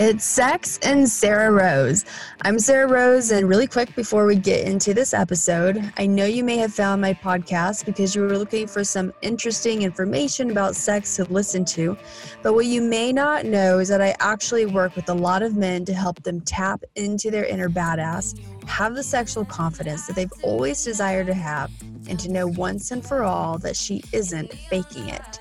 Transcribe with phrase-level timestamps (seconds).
[0.00, 2.04] It's Sex and Sarrah Rose.
[2.42, 6.44] I'm Sarrah Rose, and really quick before we get into this episode, I know you
[6.44, 11.16] may have found my podcast because you were looking for some interesting information about sex
[11.16, 11.96] to listen to.
[12.42, 15.56] But what you may not know is that I actually work with a lot of
[15.56, 18.38] men to help them tap into their inner badass,
[18.68, 21.72] have the sexual confidence that they've always desired to have,
[22.08, 25.40] and to know once and for all that she isn't faking it.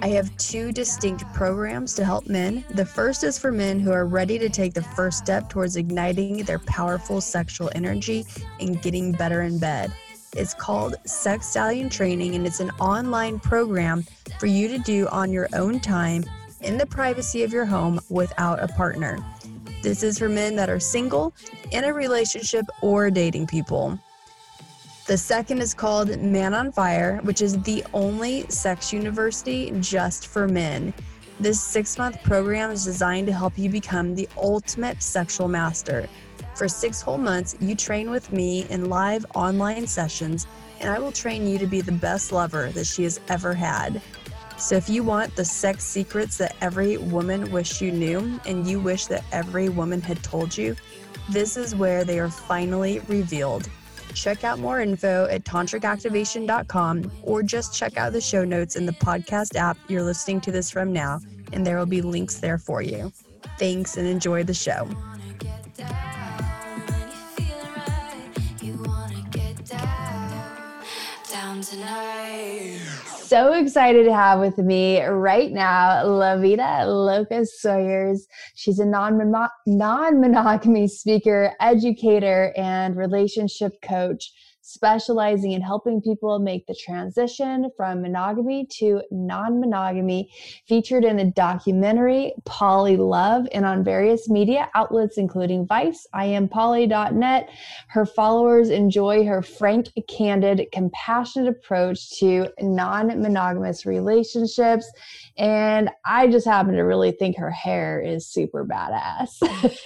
[0.00, 2.64] I have two distinct programs to help men.
[2.70, 6.44] The first is for men who are ready to take the first step towards igniting
[6.44, 8.24] their powerful sexual energy
[8.60, 9.92] and getting better in bed.
[10.36, 14.04] It's called Sex Stallion Training, and it's an online program
[14.38, 16.24] for you to do on your own time
[16.60, 19.18] in the privacy of your home without a partner.
[19.82, 21.34] This is for men that are single,
[21.72, 23.98] in a relationship, or dating people.
[25.08, 30.46] The second is called Man on Fire, which is the only sex university just for
[30.46, 30.92] men.
[31.40, 36.10] This six month program is designed to help you become the ultimate sexual master.
[36.54, 40.46] For six whole months, you train with me in live online sessions,
[40.78, 44.02] and I will train you to be the best lover that she has ever had.
[44.58, 48.78] So, if you want the sex secrets that every woman wished you knew, and you
[48.78, 50.76] wish that every woman had told you,
[51.30, 53.70] this is where they are finally revealed.
[54.18, 58.92] Check out more info at tantricactivation.com or just check out the show notes in the
[58.92, 61.20] podcast app you're listening to this from now,
[61.52, 63.12] and there will be links there for you.
[63.60, 64.88] Thanks and enjoy the show.
[73.28, 78.26] So excited to have with me right now Lavita Lopez Sawyers.
[78.54, 79.18] She's a non
[79.68, 84.32] monogamy speaker, educator, and relationship coach
[84.68, 90.30] specializing in helping people make the transition from monogamy to non monogamy,
[90.66, 97.48] featured in the documentary Poly Love and on various media outlets, including Vice, IamPoly.net.
[97.88, 104.90] Her followers enjoy her frank, candid, compassionate approach to non monogamous relationships.
[105.38, 109.38] And I just happen to really think her hair is super badass.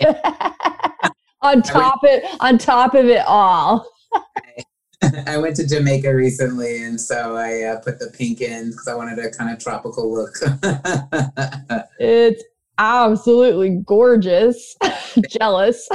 [1.42, 3.86] on top it on top of it all.
[5.26, 8.94] I went to Jamaica recently, and so I uh, put the pink in because I
[8.94, 10.34] wanted a kind of tropical look.
[11.98, 12.42] it's
[12.78, 14.76] absolutely gorgeous.
[15.30, 15.88] Jealous.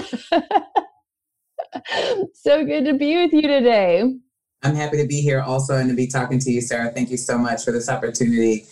[2.33, 4.03] so good to be with you today.
[4.63, 6.93] I'm happy to be here also and to be talking to you, Sarrah.
[6.93, 8.65] Thank you so much for this opportunity.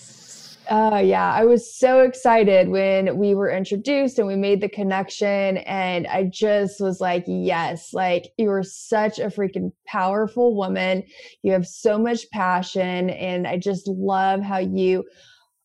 [0.70, 5.58] Uh, yeah, I was so excited when we were introduced and we made the connection.
[5.58, 11.04] And I just was like, yes, like you are such a freaking powerful woman.
[11.44, 13.12] You have so much passion.
[13.12, 15.04] And I just love how you,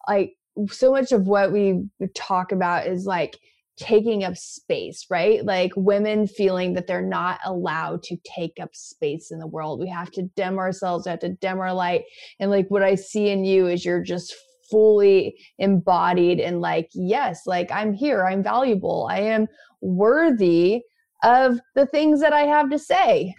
[0.09, 0.35] like,
[0.69, 1.83] so much of what we
[2.15, 3.39] talk about is like,
[3.77, 5.43] taking up space, right?
[5.43, 9.81] Like women feeling that they're not allowed to take up space in the world.
[9.81, 12.03] We have to dim ourselves, we have to dim our light.
[12.39, 14.35] And like what I see in you is you're just
[14.71, 19.49] fully embodied and like, yes, like I'm here, I'm valuable, I am
[19.81, 20.83] worthy
[21.23, 23.35] of the things that I have to say.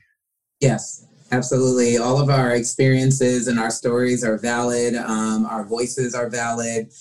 [0.60, 1.98] Yes, absolutely.
[1.98, 6.92] All of our experiences and our stories are valid, um, our voices are valid.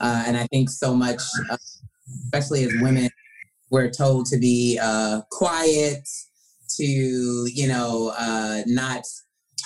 [0.00, 1.20] Uh, and I think so much,
[2.24, 3.10] especially as women,
[3.70, 6.08] we're told to be uh, quiet,
[6.76, 9.02] to, you know, uh, not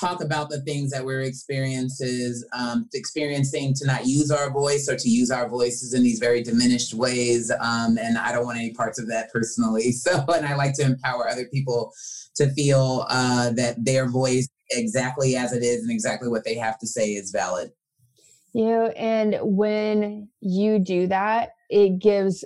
[0.02, 4.96] talk about the things that we're experiences um, experiencing to not use our voice or
[4.96, 8.72] to use our voices in these very diminished ways um, and i don't want any
[8.72, 9.92] parts of that personally.
[10.02, 11.92] So and i like to empower other people
[12.34, 16.78] to feel uh, that their voice exactly as it is and exactly what they have
[16.80, 17.70] to say is valid.
[18.52, 22.44] You know and when you do that it gives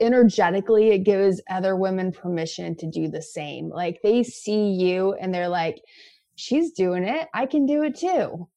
[0.00, 3.68] energetically it gives other women permission to do the same.
[3.68, 5.82] Like they see you and they're like
[6.38, 7.28] she's doing it.
[7.34, 8.48] I can do it too.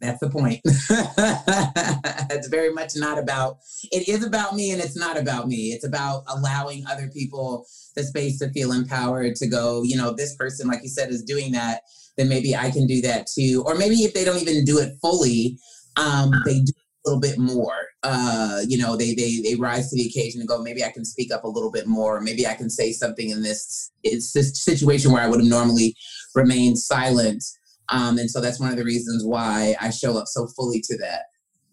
[0.00, 0.60] That's the point.
[0.64, 3.58] it's very much not about,
[3.90, 5.72] it is about me and it's not about me.
[5.72, 7.66] It's about allowing other people
[7.96, 11.24] the space to feel empowered to go, you know, this person, like you said, is
[11.24, 11.82] doing that,
[12.16, 13.64] then maybe I can do that too.
[13.66, 15.58] Or maybe if they don't even do it fully,
[15.96, 17.88] um, they do a little bit more.
[18.04, 21.04] Uh, you know, they they they rise to the occasion and go, maybe I can
[21.04, 22.20] speak up a little bit more.
[22.20, 25.96] Maybe I can say something in this, it's this situation where I would have normally
[26.38, 27.44] remained silent.
[27.90, 30.98] Um, and so that's one of the reasons why I show up so fully to
[30.98, 31.22] that.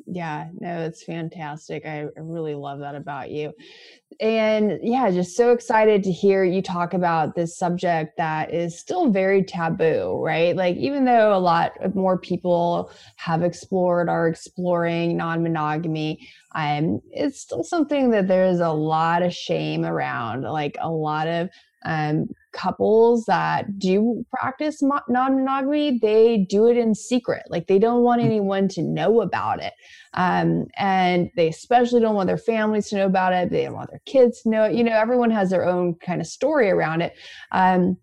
[0.07, 1.85] Yeah, no, it's fantastic.
[1.85, 3.53] I really love that about you.
[4.19, 9.09] And yeah, just so excited to hear you talk about this subject that is still
[9.09, 10.55] very taboo, right?
[10.55, 17.41] Like, even though a lot more people have explored, are exploring non monogamy, um, it's
[17.41, 20.43] still something that there's a lot of shame around.
[20.43, 21.49] Like, a lot of
[21.83, 27.43] um, couples that do practice non-monogamy they do it in secret.
[27.49, 28.25] Like they don't want mm.
[28.25, 29.73] anyone to know about it.
[30.13, 33.51] Um, and they especially don't want their families to know about it.
[33.51, 36.21] They don't want their kids to know it you know everyone has their own kind
[36.21, 37.13] of story around it.
[37.51, 37.97] Um,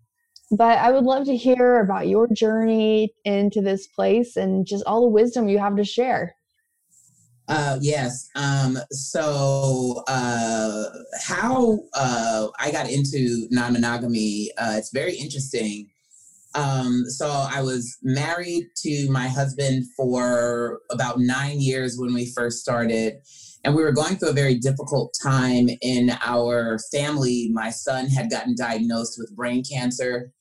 [0.55, 5.01] but i would love to hear about your journey into this place and just all
[5.01, 6.35] the wisdom you have to share
[7.47, 8.29] uh, yes.
[8.35, 10.85] Um, so, uh,
[11.21, 15.89] how uh, I got into non monogamy, uh, it's very interesting.
[16.55, 22.59] Um, so, I was married to my husband for about nine years when we first
[22.59, 23.15] started.
[23.65, 27.49] And we were going through a very difficult time in our family.
[27.53, 30.33] My son had gotten diagnosed with brain cancer.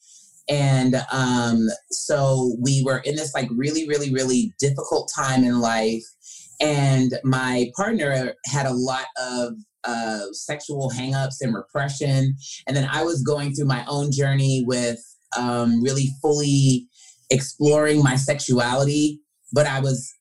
[0.49, 6.03] And um, so we were in this like really, really, really difficult time in life
[6.63, 9.55] and my partner had a lot of
[9.85, 12.37] uh, sexual hangups and repression.
[12.67, 15.01] And then I was going through my own journey with
[15.37, 16.87] um, really fully
[17.31, 19.21] exploring my sexuality.
[19.53, 20.15] But I was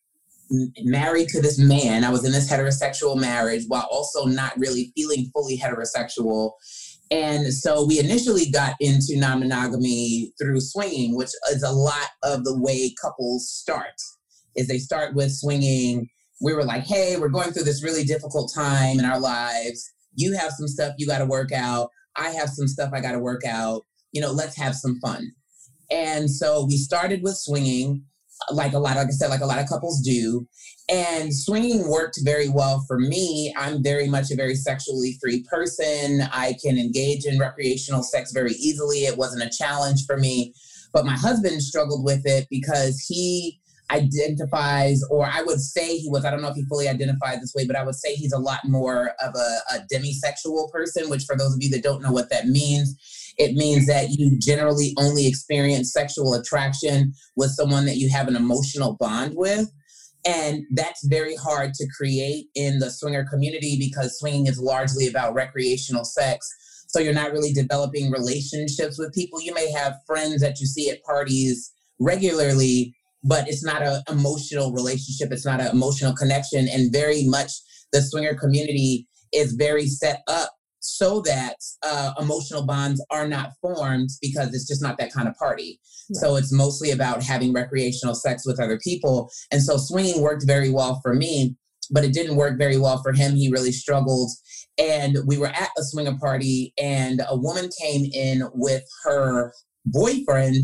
[0.79, 2.03] married to this man.
[2.03, 6.53] I was in this heterosexual marriage while also not really feeling fully heterosexual.
[7.11, 12.45] And so we initially got into non monogamy through swinging, which is a lot of
[12.45, 13.93] the way couples start.
[14.55, 16.09] Is they start with swinging
[16.41, 19.89] we were like, hey, we're going through this really difficult time in our lives.
[20.15, 21.89] You have some stuff you got to work out.
[22.17, 23.83] I have some stuff I got to work out.
[24.11, 25.31] You know, let's have some fun.
[25.89, 28.03] And so we started with swinging,
[28.51, 30.47] like a lot, like I said, like a lot of couples do.
[30.89, 33.53] And swinging worked very well for me.
[33.57, 36.21] I'm very much a very sexually free person.
[36.33, 39.05] I can engage in recreational sex very easily.
[39.05, 40.53] It wasn't a challenge for me.
[40.91, 43.60] But my husband struggled with it because he
[43.91, 47.53] identifies, or I would say he was, I don't know if he fully identified this
[47.55, 51.23] way, but I would say he's a lot more of a, a demisexual person, which
[51.25, 52.95] for those of you that don't know what that means,
[53.37, 58.35] it means that you generally only experience sexual attraction with someone that you have an
[58.35, 59.71] emotional bond with.
[60.25, 65.33] And that's very hard to create in the swinger community because swinging is largely about
[65.33, 66.47] recreational sex.
[66.87, 69.41] So you're not really developing relationships with people.
[69.41, 74.71] You may have friends that you see at parties regularly, but it's not an emotional
[74.71, 75.31] relationship.
[75.31, 76.67] It's not an emotional connection.
[76.67, 77.51] And very much
[77.93, 84.09] the swinger community is very set up so that uh, emotional bonds are not formed
[84.21, 85.79] because it's just not that kind of party.
[86.09, 86.19] Right.
[86.19, 89.29] So it's mostly about having recreational sex with other people.
[89.51, 91.55] And so swinging worked very well for me,
[91.91, 93.35] but it didn't work very well for him.
[93.35, 94.31] He really struggled.
[94.79, 99.53] And we were at a swinger party, and a woman came in with her
[99.85, 100.63] boyfriend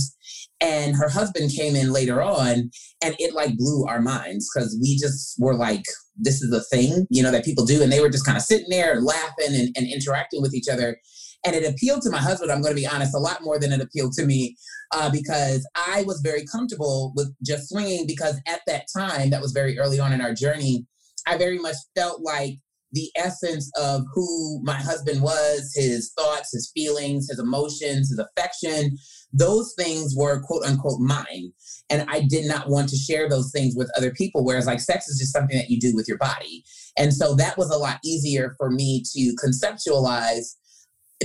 [0.62, 2.70] and her husband came in later on
[3.04, 5.84] and it like blew our minds because we just were like
[6.16, 8.44] this is a thing you know that people do and they were just kind of
[8.44, 10.98] sitting there laughing and, and interacting with each other.
[11.46, 13.72] And it appealed to my husband i'm going to be honest a lot more than
[13.72, 14.58] it appealed to me
[14.92, 19.52] uh, because i was very comfortable with just swinging because at that time that was
[19.52, 20.86] very early on in our journey
[21.26, 22.58] i very much felt like
[22.98, 28.98] the essence of who my husband was, his thoughts, his feelings, his emotions, his affection,
[29.32, 31.52] those things were quote unquote mine.
[31.92, 34.44] And I did not want to share those things with other people.
[34.44, 36.64] Whereas, like, sex is just something that you do with your body.
[36.98, 40.56] And so that was a lot easier for me to conceptualize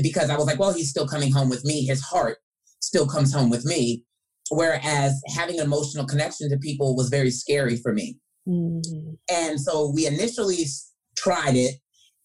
[0.02, 1.86] because I was like, well, he's still coming home with me.
[1.86, 2.36] His heart
[2.80, 4.04] still comes home with me.
[4.50, 8.18] Whereas having an emotional connection to people was very scary for me.
[8.46, 9.14] Mm-hmm.
[9.30, 10.66] And so we initially
[11.16, 11.74] tried it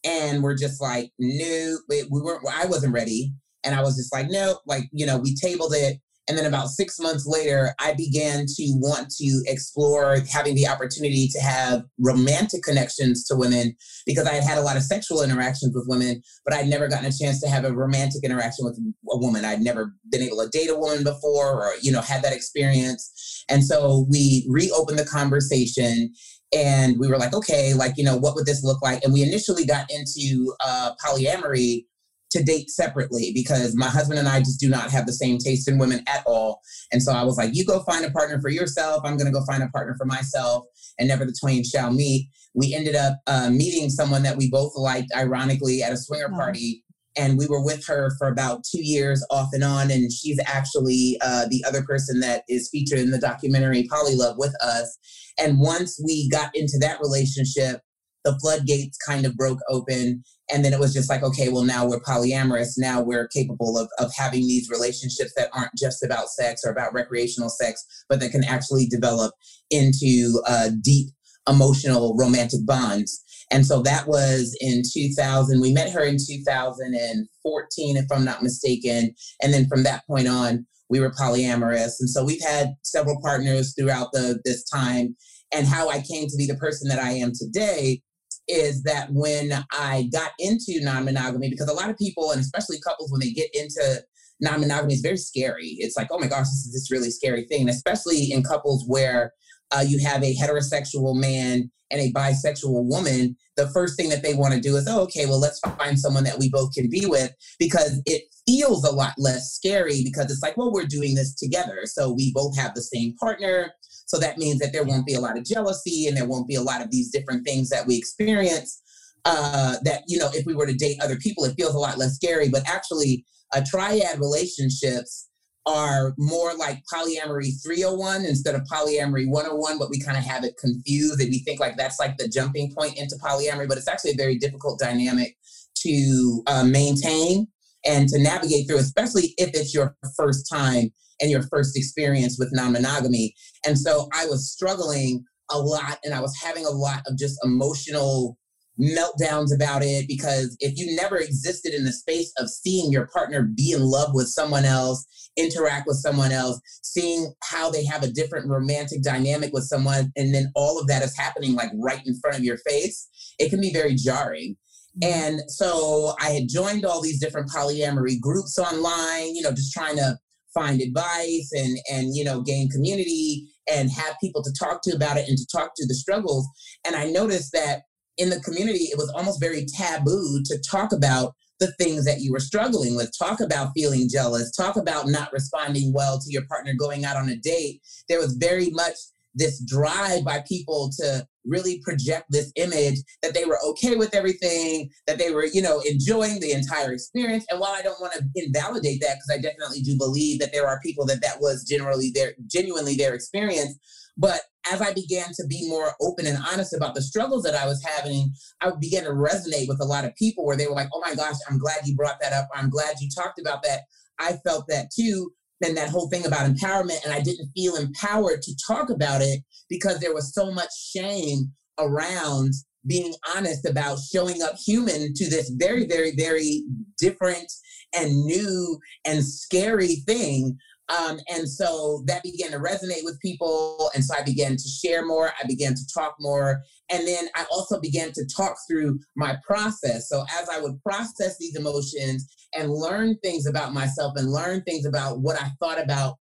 [0.03, 3.33] and we're just like, no, we weren't, I wasn't ready.
[3.63, 5.97] And I was just like, no, like, you know, we tabled it.
[6.29, 11.29] And then about six months later, I began to want to explore having the opportunity
[11.29, 13.75] to have romantic connections to women
[14.05, 17.05] because I had had a lot of sexual interactions with women, but I'd never gotten
[17.05, 19.45] a chance to have a romantic interaction with a woman.
[19.45, 23.45] I'd never been able to date a woman before or, you know, had that experience.
[23.47, 26.13] And so we reopened the conversation
[26.55, 29.03] and we were like, okay, like, you know, what would this look like?
[29.03, 31.85] And we initially got into uh, polyamory
[32.29, 35.67] to date separately because my husband and I just do not have the same taste
[35.67, 36.61] in women at all.
[36.91, 39.01] And so I was like, you go find a partner for yourself.
[39.05, 40.65] I'm going to go find a partner for myself,
[40.99, 42.29] and never the twain shall meet.
[42.53, 46.83] We ended up uh, meeting someone that we both liked, ironically, at a swinger party.
[47.17, 49.91] And we were with her for about two years off and on.
[49.91, 54.37] And she's actually uh, the other person that is featured in the documentary Poly Love
[54.37, 54.97] with us.
[55.39, 57.81] And once we got into that relationship,
[58.23, 60.23] the floodgates kind of broke open.
[60.51, 62.73] And then it was just like, okay, well, now we're polyamorous.
[62.77, 66.93] Now we're capable of, of having these relationships that aren't just about sex or about
[66.93, 69.33] recreational sex, but that can actually develop
[69.69, 71.09] into uh, deep
[71.49, 73.23] emotional romantic bonds.
[73.51, 75.61] And so that was in 2000.
[75.61, 79.13] We met her in 2014, if I'm not mistaken.
[79.41, 81.93] And then from that point on, we were polyamorous.
[81.99, 85.15] And so we've had several partners throughout the this time.
[85.53, 88.01] And how I came to be the person that I am today
[88.47, 93.11] is that when I got into non-monogamy, because a lot of people, and especially couples,
[93.11, 94.03] when they get into
[94.39, 95.75] non-monogamy, it's very scary.
[95.79, 99.33] It's like, oh my gosh, this is this really scary thing, especially in couples where
[99.71, 104.33] uh, you have a heterosexual man and a bisexual woman, the first thing that they
[104.33, 107.05] want to do is, oh, okay, well, let's find someone that we both can be
[107.05, 111.35] with because it feels a lot less scary because it's like, well, we're doing this
[111.35, 111.81] together.
[111.85, 113.71] So we both have the same partner.
[114.05, 116.55] So that means that there won't be a lot of jealousy and there won't be
[116.55, 118.81] a lot of these different things that we experience.
[119.25, 121.97] Uh, that, you know, if we were to date other people, it feels a lot
[121.97, 122.47] less scary.
[122.47, 125.27] But actually, a triad relationships
[125.67, 130.55] are more like polyamory 301 instead of polyamory 101, but we kind of have it
[130.57, 134.11] confused and we think like that's like the jumping point into polyamory, but it's actually
[134.11, 135.35] a very difficult dynamic
[135.75, 137.47] to uh, maintain
[137.85, 142.49] and to navigate through, especially if it's your first time and your first experience with
[142.53, 143.35] non monogamy.
[143.65, 147.37] And so I was struggling a lot and I was having a lot of just
[147.43, 148.37] emotional
[148.79, 153.43] meltdowns about it because if you never existed in the space of seeing your partner
[153.43, 155.05] be in love with someone else,
[155.37, 160.33] interact with someone else, seeing how they have a different romantic dynamic with someone, and
[160.33, 163.07] then all of that is happening like right in front of your face,
[163.39, 164.55] it can be very jarring.
[165.01, 165.13] Mm-hmm.
[165.13, 169.97] And so I had joined all these different polyamory groups online, you know, just trying
[169.97, 170.17] to
[170.53, 175.17] find advice and and you know gain community and have people to talk to about
[175.17, 176.47] it and to talk to the struggles.
[176.85, 177.81] And I noticed that
[178.17, 182.31] in the community, it was almost very taboo to talk about the things that you
[182.31, 183.11] were struggling with.
[183.17, 184.51] Talk about feeling jealous.
[184.51, 187.81] Talk about not responding well to your partner going out on a date.
[188.09, 188.95] There was very much
[189.33, 194.89] this drive by people to really project this image that they were okay with everything,
[195.05, 197.45] that they were, you know, enjoying the entire experience.
[197.49, 200.67] And while I don't want to invalidate that, because I definitely do believe that there
[200.67, 203.77] are people that that was generally their, genuinely their experience,
[204.17, 207.65] but as I began to be more open and honest about the struggles that I
[207.65, 210.89] was having, I began to resonate with a lot of people where they were like,
[210.93, 212.49] oh my gosh, I'm glad you brought that up.
[212.53, 213.81] I'm glad you talked about that.
[214.19, 215.31] I felt that too.
[215.63, 219.41] And that whole thing about empowerment, and I didn't feel empowered to talk about it
[219.69, 222.53] because there was so much shame around
[222.85, 226.63] being honest about showing up human to this very, very, very
[226.97, 227.51] different
[227.95, 230.57] and new and scary thing
[230.89, 233.91] um, and so that began to resonate with people.
[233.93, 235.31] And so I began to share more.
[235.41, 236.61] I began to talk more.
[236.89, 240.07] And then I also began to talk through my process.
[240.07, 244.85] So as I would process these emotions and learn things about myself and learn things
[244.85, 246.15] about what I thought about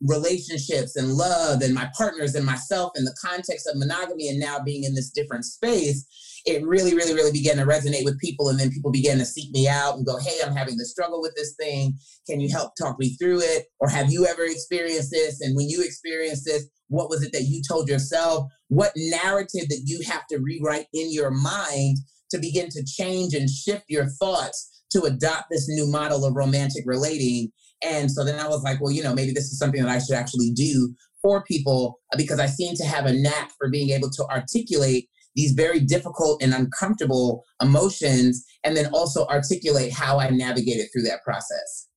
[0.00, 4.58] relationships and love and my partners and myself in the context of monogamy and now
[4.60, 6.06] being in this different space,
[6.44, 8.48] it really, really, really began to resonate with people.
[8.48, 11.20] And then people began to seek me out and go, Hey, I'm having the struggle
[11.20, 11.94] with this thing.
[12.28, 13.66] Can you help talk me through it?
[13.80, 15.40] Or have you ever experienced this?
[15.40, 18.46] And when you experienced this, what was it that you told yourself?
[18.68, 21.98] What narrative that you have to rewrite in your mind
[22.30, 26.84] to begin to change and shift your thoughts to adopt this new model of romantic
[26.86, 27.50] relating?
[27.84, 29.98] And so then I was like, well, you know, maybe this is something that I
[29.98, 34.10] should actually do for people because I seem to have a knack for being able
[34.10, 40.88] to articulate these very difficult and uncomfortable emotions and then also articulate how I navigated
[40.92, 41.88] through that process.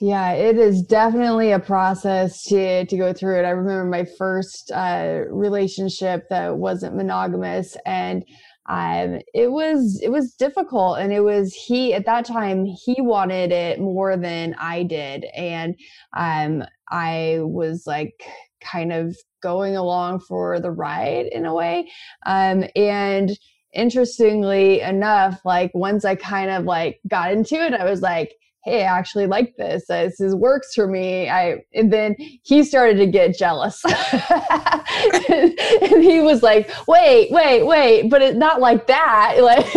[0.00, 3.44] Yeah, it is definitely a process to to go through it.
[3.44, 8.24] I remember my first uh, relationship that wasn't monogamous, and
[8.68, 13.52] um, it was it was difficult, and it was he at that time he wanted
[13.52, 15.74] it more than I did, and
[16.16, 18.20] um, I was like
[18.64, 21.90] kind of going along for the ride in a way.
[22.26, 23.36] Um, and
[23.72, 28.82] interestingly enough, like once I kind of like got into it, I was like, hey,
[28.82, 29.84] I actually like this.
[29.88, 31.28] This is, works for me.
[31.28, 33.84] I and then he started to get jealous.
[33.84, 39.36] and, and, he was like, wait, wait, wait, but it's not like that.
[39.44, 39.74] Like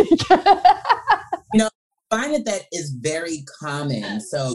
[1.53, 1.69] you know,
[2.11, 4.21] I find that that is very common.
[4.21, 4.53] So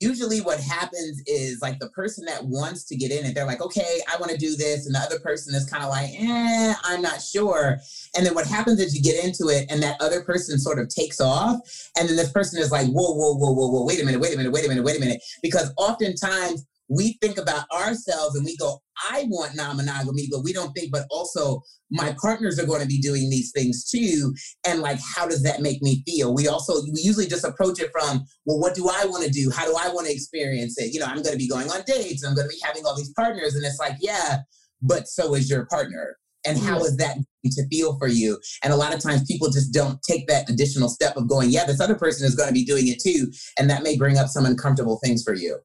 [0.00, 3.62] usually what happens is like the person that wants to get in it, they're like,
[3.62, 4.86] okay, I want to do this.
[4.86, 7.78] And the other person is kind of like, eh, I'm not sure.
[8.16, 10.88] And then what happens is you get into it and that other person sort of
[10.88, 11.58] takes off.
[11.98, 14.34] And then this person is like, whoa, whoa, whoa, whoa, whoa, wait a minute, wait
[14.34, 15.22] a minute, wait a minute, wait a minute.
[15.42, 18.80] Because oftentimes we think about ourselves and we go,
[19.10, 22.86] I want non monogamy, but we don't think, but also my partners are going to
[22.86, 24.34] be doing these things too.
[24.66, 26.34] And like, how does that make me feel?
[26.34, 29.50] We also, we usually just approach it from, well, what do I want to do?
[29.50, 30.92] How do I want to experience it?
[30.92, 32.96] You know, I'm going to be going on dates, I'm going to be having all
[32.96, 33.54] these partners.
[33.54, 34.38] And it's like, yeah,
[34.82, 36.16] but so is your partner.
[36.46, 36.84] And how mm-hmm.
[36.84, 37.16] is that
[37.50, 38.38] to feel for you?
[38.62, 41.64] And a lot of times people just don't take that additional step of going, yeah,
[41.64, 43.30] this other person is going to be doing it too.
[43.58, 45.58] And that may bring up some uncomfortable things for you.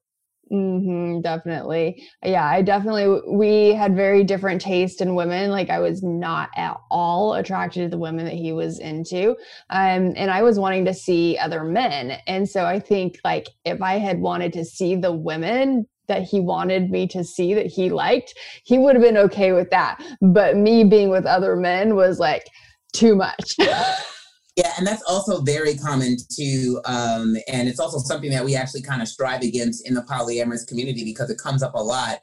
[0.52, 2.06] Mm-hmm, definitely.
[2.22, 5.50] Yeah, I definitely, we had very different taste in women.
[5.50, 9.30] Like, I was not at all attracted to the women that he was into.
[9.70, 12.18] Um, and I was wanting to see other men.
[12.26, 16.40] And so I think, like, if I had wanted to see the women that he
[16.40, 18.34] wanted me to see that he liked,
[18.64, 20.02] he would have been okay with that.
[20.20, 22.44] But me being with other men was like
[22.92, 23.56] too much.
[24.56, 26.80] Yeah, and that's also very common too.
[26.84, 30.66] Um, and it's also something that we actually kind of strive against in the polyamorous
[30.66, 32.18] community because it comes up a lot.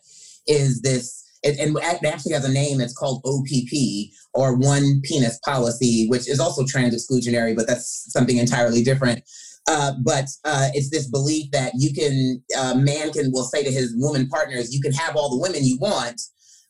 [0.48, 6.08] Is this, and it actually has a name, it's called OPP or one penis policy,
[6.08, 9.24] which is also trans exclusionary, but that's something entirely different.
[9.68, 13.72] Uh, but uh, it's this belief that you can, uh, man can, will say to
[13.72, 16.22] his woman partners, you can have all the women you want,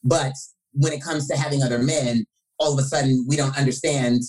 [0.04, 0.34] but
[0.74, 2.26] when it comes to having other men,
[2.60, 4.22] all of a sudden we don't understand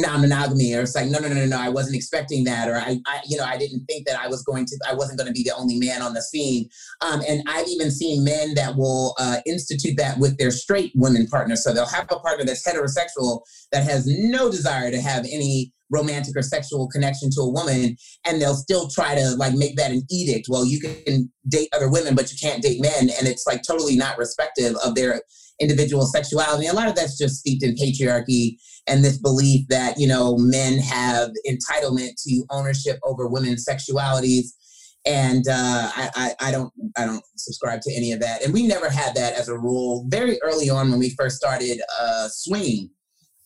[0.00, 3.00] non-monogamy or it's like no no no no no i wasn't expecting that or I,
[3.06, 5.32] I you know i didn't think that i was going to i wasn't going to
[5.32, 6.68] be the only man on the scene.
[7.00, 11.26] Um, and i've even seen men that will uh, institute that with their straight women
[11.26, 13.40] partners so they'll have a partner that's heterosexual
[13.72, 18.40] that has no desire to have any romantic or sexual connection to a woman and
[18.40, 20.46] they'll still try to like make that an edict.
[20.48, 23.96] Well you can date other women but you can't date men and it's like totally
[23.96, 25.22] not respective of their
[25.60, 26.66] individual sexuality.
[26.66, 28.56] A lot of that's just steeped in patriarchy
[28.88, 34.46] and this belief that, you know, men have entitlement to ownership over women's sexualities.
[35.06, 38.44] And uh, I, I, I don't I don't subscribe to any of that.
[38.44, 40.06] And we never had that as a rule.
[40.08, 42.90] Very early on when we first started uh, swinging,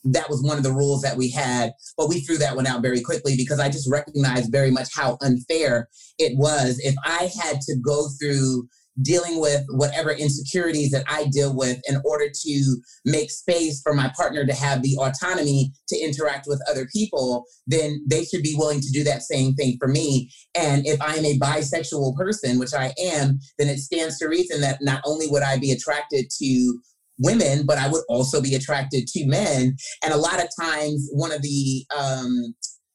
[0.04, 2.82] that was one of the rules that we had, but we threw that one out
[2.82, 6.80] very quickly because I just recognized very much how unfair it was.
[6.80, 8.68] If I had to go through
[9.00, 14.12] dealing with whatever insecurities that I deal with in order to make space for my
[14.14, 18.81] partner to have the autonomy to interact with other people, then they should be willing
[18.81, 20.31] to do that same thing for me.
[20.55, 24.78] And if I'm a bisexual person, which I am, then it stands to reason that
[24.83, 26.78] not only would I be attracted to
[27.18, 29.76] women, but I would also be attracted to men.
[30.02, 32.55] And a lot of times, one of the um,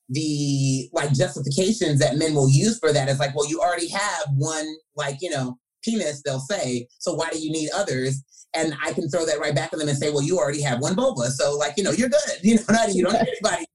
[0.10, 4.26] the like justifications that men will use for that is like, well, you already have
[4.36, 5.58] one, like you know,
[5.88, 8.24] penis, they'll say, so why do you need others?
[8.54, 10.80] And I can throw that right back at them and say, well, you already have
[10.80, 11.30] one vulva.
[11.32, 12.20] So like, you know, you're good.
[12.44, 13.66] You know, not, you don't need anybody.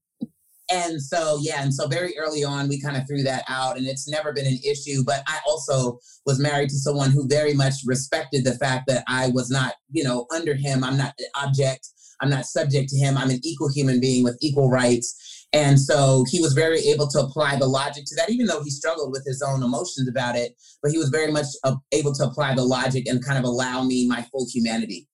[0.71, 3.85] And so, yeah, and so very early on, we kind of threw that out, and
[3.85, 5.03] it's never been an issue.
[5.05, 9.29] But I also was married to someone who very much respected the fact that I
[9.29, 10.83] was not, you know, under him.
[10.83, 11.89] I'm not an object.
[12.21, 13.17] I'm not subject to him.
[13.17, 15.15] I'm an equal human being with equal rights.
[15.53, 18.71] And so he was very able to apply the logic to that, even though he
[18.71, 20.55] struggled with his own emotions about it.
[20.81, 23.83] But he was very much uh, able to apply the logic and kind of allow
[23.83, 25.07] me my full humanity.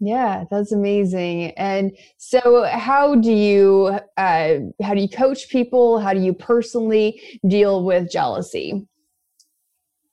[0.00, 1.52] Yeah, that's amazing.
[1.52, 5.98] And so, how do you uh, how do you coach people?
[5.98, 8.86] How do you personally deal with jealousy?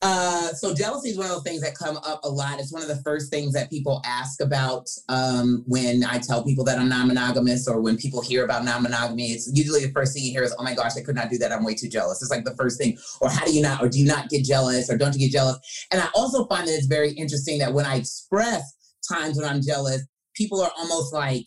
[0.01, 2.59] Uh, so jealousy is one of those things that come up a lot.
[2.59, 6.63] It's one of the first things that people ask about um, when I tell people
[6.65, 9.31] that I'm non-monogamous, or when people hear about non-monogamy.
[9.31, 11.37] It's usually the first thing you hear is, "Oh my gosh, I could not do
[11.39, 11.51] that.
[11.51, 13.89] I'm way too jealous." It's like the first thing, or how do you not, or
[13.89, 15.57] do you not get jealous, or don't you get jealous?
[15.91, 18.75] And I also find that it's very interesting that when I express
[19.11, 20.05] times when I'm jealous,
[20.35, 21.45] people are almost like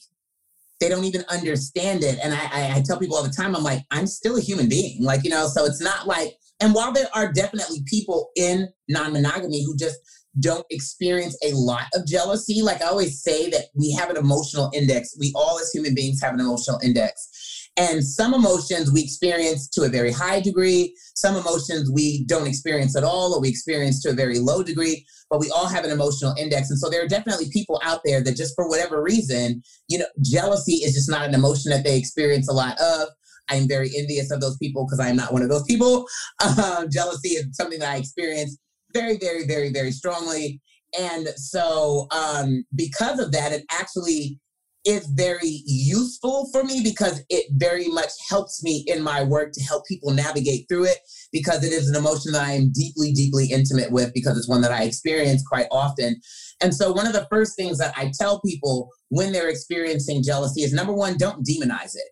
[0.81, 2.19] they don't even understand it.
[2.23, 4.69] And I, I, I tell people all the time, I'm like, I'm still a human
[4.69, 5.47] being, like you know.
[5.49, 9.99] So it's not like and while there are definitely people in non monogamy who just
[10.41, 14.71] don't experience a lot of jealousy, like I always say that we have an emotional
[14.75, 15.17] index.
[15.19, 17.29] We all, as human beings, have an emotional index.
[17.77, 22.97] And some emotions we experience to a very high degree, some emotions we don't experience
[22.97, 25.93] at all, or we experience to a very low degree, but we all have an
[25.93, 26.71] emotional index.
[26.71, 30.07] And so there are definitely people out there that just for whatever reason, you know,
[30.25, 33.09] jealousy is just not an emotion that they experience a lot of
[33.49, 36.07] I'm very envious of those people because I'm not one of those people.
[36.45, 38.59] Um, jealousy is something that I experience
[38.93, 40.61] very, very, very, very strongly.
[40.99, 44.41] And so, um, because of that, it actually
[44.85, 49.63] is very useful for me because it very much helps me in my work to
[49.63, 50.99] help people navigate through it
[51.33, 54.63] because it is an emotion that I am deeply, deeply intimate with because it's one
[54.63, 56.17] that I experience quite often.
[56.63, 60.63] And so, one of the first things that I tell people when they're experiencing jealousy
[60.63, 62.09] is number one, don't demonize it.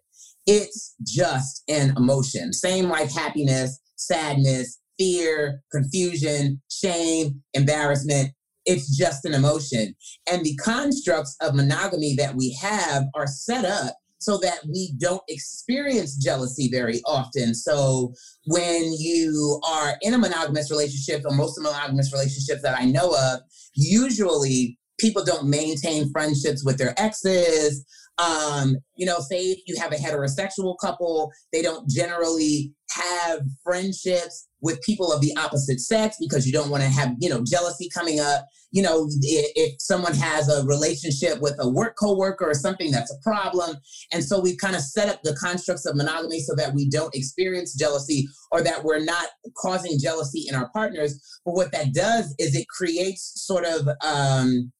[0.46, 8.30] It's just an emotion, same like happiness, sadness, fear, confusion, shame, embarrassment
[8.66, 9.94] it's just an emotion.
[10.30, 15.22] And the constructs of monogamy that we have are set up so that we don't
[15.28, 17.54] experience jealousy very often.
[17.54, 18.12] So
[18.46, 23.14] when you are in a monogamous relationship, or most of monogamous relationships that I know
[23.14, 23.40] of,
[23.74, 27.84] usually people don't maintain friendships with their exes.
[28.18, 34.48] Um, you know, say if you have a heterosexual couple, they don't generally have friendships
[34.60, 37.88] with people of the opposite sex because you don't want to have, you know, jealousy
[37.92, 38.46] coming up.
[38.72, 43.12] You know, if, if someone has a relationship with a work coworker or something, that's
[43.12, 43.76] a problem.
[44.12, 47.14] And so we kind of set up the constructs of monogamy so that we don't
[47.14, 49.26] experience jealousy or that we're not
[49.56, 51.20] causing jealousy in our partners.
[51.44, 54.72] But what that does is it creates sort of um,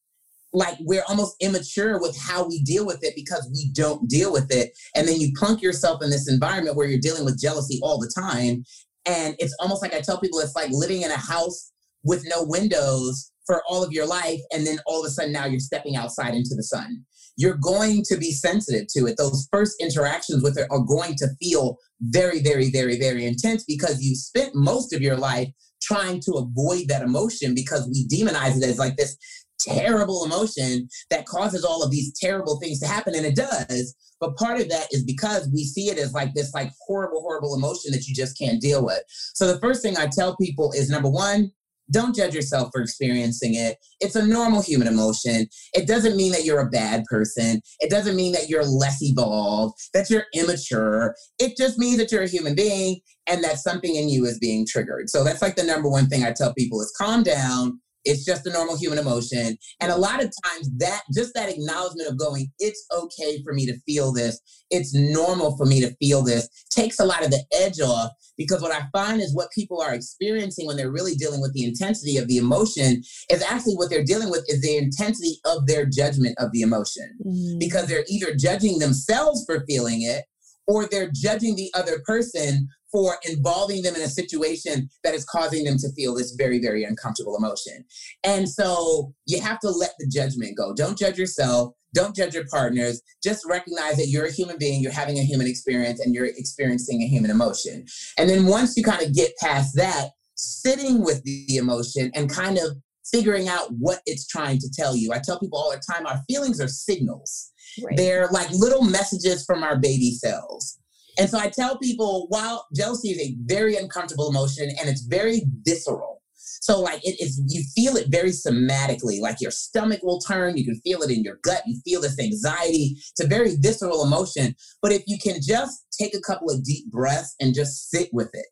[0.56, 4.50] like we're almost immature with how we deal with it because we don't deal with
[4.50, 4.70] it.
[4.94, 8.10] And then you plunk yourself in this environment where you're dealing with jealousy all the
[8.18, 8.64] time.
[9.04, 11.72] And it's almost like I tell people it's like living in a house
[12.04, 14.40] with no windows for all of your life.
[14.50, 17.04] And then all of a sudden now you're stepping outside into the sun.
[17.36, 19.18] You're going to be sensitive to it.
[19.18, 24.02] Those first interactions with it are going to feel very, very, very, very intense because
[24.02, 25.50] you spent most of your life
[25.82, 29.16] trying to avoid that emotion because we demonize it as like this
[29.58, 34.36] terrible emotion that causes all of these terrible things to happen and it does but
[34.36, 37.90] part of that is because we see it as like this like horrible horrible emotion
[37.92, 41.08] that you just can't deal with so the first thing i tell people is number
[41.08, 41.50] one
[41.90, 43.78] don't judge yourself for experiencing it.
[44.00, 45.46] It's a normal human emotion.
[45.72, 47.60] It doesn't mean that you're a bad person.
[47.80, 51.14] It doesn't mean that you're less evolved, that you're immature.
[51.38, 54.66] It just means that you're a human being and that something in you is being
[54.66, 55.08] triggered.
[55.10, 58.46] So that's like the number one thing I tell people is calm down, it's just
[58.46, 59.58] a normal human emotion.
[59.80, 63.66] And a lot of times that just that acknowledgement of going, it's okay for me
[63.66, 64.40] to feel this.
[64.70, 68.62] It's normal for me to feel this takes a lot of the edge off because
[68.62, 72.16] what I find is what people are experiencing when they're really dealing with the intensity
[72.16, 76.36] of the emotion is actually what they're dealing with is the intensity of their judgment
[76.38, 77.10] of the emotion.
[77.26, 77.58] Mm.
[77.58, 80.24] Because they're either judging themselves for feeling it
[80.68, 85.64] or they're judging the other person for involving them in a situation that is causing
[85.64, 87.84] them to feel this very, very uncomfortable emotion.
[88.24, 90.72] And so you have to let the judgment go.
[90.72, 91.74] Don't judge yourself.
[91.94, 93.02] Don't judge your partners.
[93.22, 97.02] Just recognize that you're a human being, you're having a human experience, and you're experiencing
[97.02, 97.84] a human emotion.
[98.16, 102.56] And then once you kind of get past that, sitting with the emotion and kind
[102.56, 102.78] of
[103.12, 105.12] figuring out what it's trying to tell you.
[105.12, 107.52] I tell people all the time our feelings are signals.
[107.84, 107.94] Right.
[107.94, 110.78] They're like little messages from our baby cells.
[111.18, 115.42] And so I tell people while jealousy is a very uncomfortable emotion and it's very
[115.64, 116.22] visceral.
[116.60, 120.64] So like it is you feel it very somatically, like your stomach will turn, you
[120.64, 122.96] can feel it in your gut, you feel this anxiety.
[122.96, 124.54] It's a very visceral emotion.
[124.82, 128.30] But if you can just take a couple of deep breaths and just sit with
[128.32, 128.46] it.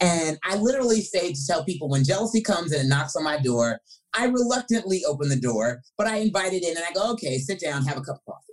[0.00, 3.38] And I literally say to tell people when jealousy comes and it knocks on my
[3.38, 3.80] door,
[4.14, 7.60] I reluctantly open the door, but I invite it in and I go, okay, sit
[7.60, 8.49] down, have a cup of coffee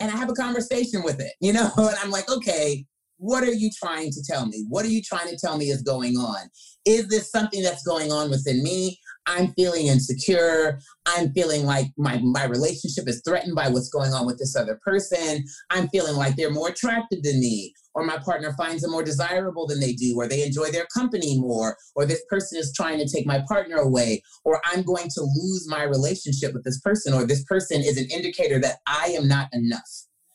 [0.00, 2.84] and I have a conversation with it, you know, and I'm like, okay,
[3.18, 4.64] what are you trying to tell me?
[4.68, 6.48] What are you trying to tell me is going on?
[6.84, 8.98] Is this something that's going on within me?
[9.32, 10.78] I'm feeling insecure.
[11.06, 14.78] I'm feeling like my, my relationship is threatened by what's going on with this other
[14.84, 15.44] person.
[15.70, 19.66] I'm feeling like they're more attractive than me, or my partner finds them more desirable
[19.66, 23.08] than they do, or they enjoy their company more, or this person is trying to
[23.08, 27.24] take my partner away, or I'm going to lose my relationship with this person, or
[27.24, 29.80] this person is an indicator that I am not enough.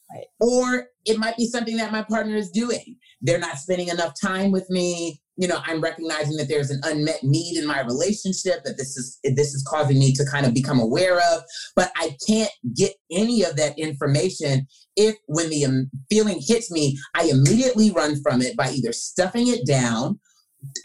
[0.10, 0.26] Right.
[0.40, 2.96] Or it might be something that my partner is doing.
[3.22, 7.24] They're not spending enough time with me you know i'm recognizing that there's an unmet
[7.24, 10.80] need in my relationship that this is this is causing me to kind of become
[10.80, 11.44] aware of
[11.76, 16.98] but i can't get any of that information if when the um, feeling hits me
[17.16, 20.20] i immediately run from it by either stuffing it down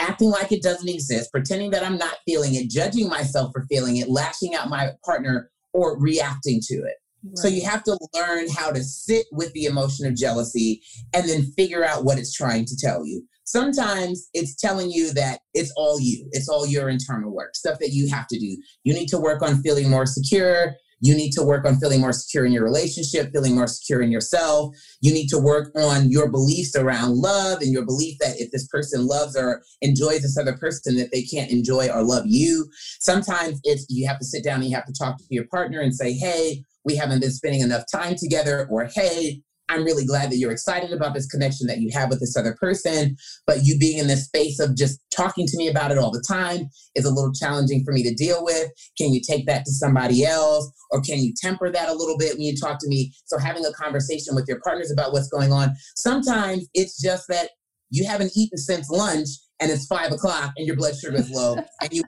[0.01, 3.97] acting like it doesn't exist pretending that i'm not feeling it judging myself for feeling
[3.97, 7.39] it lashing out my partner or reacting to it Right.
[7.39, 10.83] So you have to learn how to sit with the emotion of jealousy
[11.15, 13.25] and then figure out what it's trying to tell you.
[13.53, 17.91] Sometimes it's telling you that it's all you, it's all your internal work, stuff that
[17.91, 18.57] you have to do.
[18.83, 20.73] You need to work on feeling more secure.
[21.01, 24.11] You need to work on feeling more secure in your relationship, feeling more secure in
[24.11, 24.75] yourself.
[25.03, 28.67] You need to work on your beliefs around love and your belief that if this
[28.69, 32.71] person loves or enjoys this other person, that they can't enjoy or love you.
[33.01, 35.81] Sometimes it's you have to sit down and you have to talk to your partner
[35.81, 40.31] and say, hey, we haven't been spending enough time together, or hey, I'm really glad
[40.31, 43.79] that you're excited about this connection that you have with this other person, but you
[43.79, 47.07] being in this space of just talking to me about it all the time is
[47.07, 48.71] a little challenging for me to deal with.
[48.99, 50.71] Can you take that to somebody else?
[50.91, 53.15] Or can you temper that a little bit when you talk to me?
[53.25, 55.75] So, having a conversation with your partners about what's going on.
[55.97, 57.51] Sometimes it's just that
[57.89, 61.57] you haven't eaten since lunch and it's five o'clock and your blood sugar is low
[61.81, 62.03] and you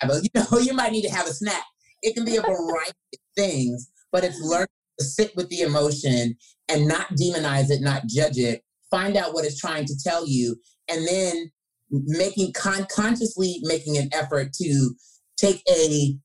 [0.00, 1.64] have a, you know, you might need to have a snack.
[2.02, 4.68] It can be a variety of things, but it's learning
[5.02, 6.36] sit with the emotion
[6.68, 10.56] and not demonize it, not judge it, find out what it's trying to tell you,
[10.88, 11.50] and then
[11.90, 14.94] making con- consciously making an effort to
[15.36, 16.16] take a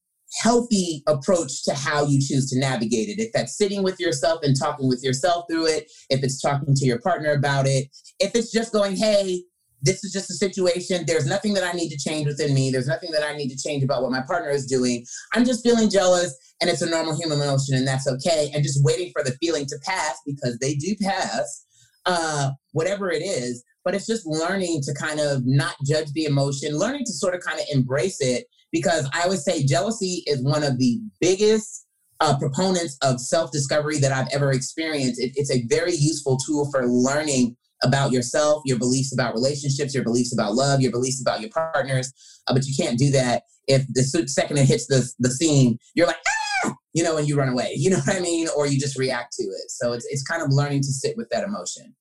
[0.42, 3.22] healthy approach to how you choose to navigate it.
[3.22, 6.86] If that's sitting with yourself and talking with yourself through it, if it's talking to
[6.86, 7.88] your partner about it,
[8.20, 9.44] if it's just going, hey,
[9.86, 11.06] this is just a situation.
[11.06, 12.72] There's nothing that I need to change within me.
[12.72, 15.06] There's nothing that I need to change about what my partner is doing.
[15.34, 18.52] I'm just feeling jealous and it's a normal human emotion and that's okay.
[18.54, 21.66] And just waiting for the feeling to pass because they do pass,
[22.08, 23.64] uh, whatever it is.
[23.84, 27.42] But it's just learning to kind of not judge the emotion, learning to sort of
[27.42, 28.46] kind of embrace it.
[28.72, 31.86] Because I always say jealousy is one of the biggest
[32.20, 35.22] uh, proponents of self discovery that I've ever experienced.
[35.22, 40.04] It, it's a very useful tool for learning about yourself, your beliefs about relationships, your
[40.04, 42.12] beliefs about love, your beliefs about your partners.
[42.48, 46.08] Uh, but you can't do that if the second it hits the, the scene, you're
[46.08, 46.18] like,
[46.66, 47.74] ah, you know, and you run away.
[47.78, 48.48] You know what I mean?
[48.56, 49.70] Or you just react to it.
[49.70, 51.96] So it's, it's kind of learning to sit with that emotion.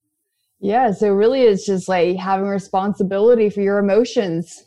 [0.60, 0.92] Yeah.
[0.92, 4.64] So really, it's just like having responsibility for your emotions.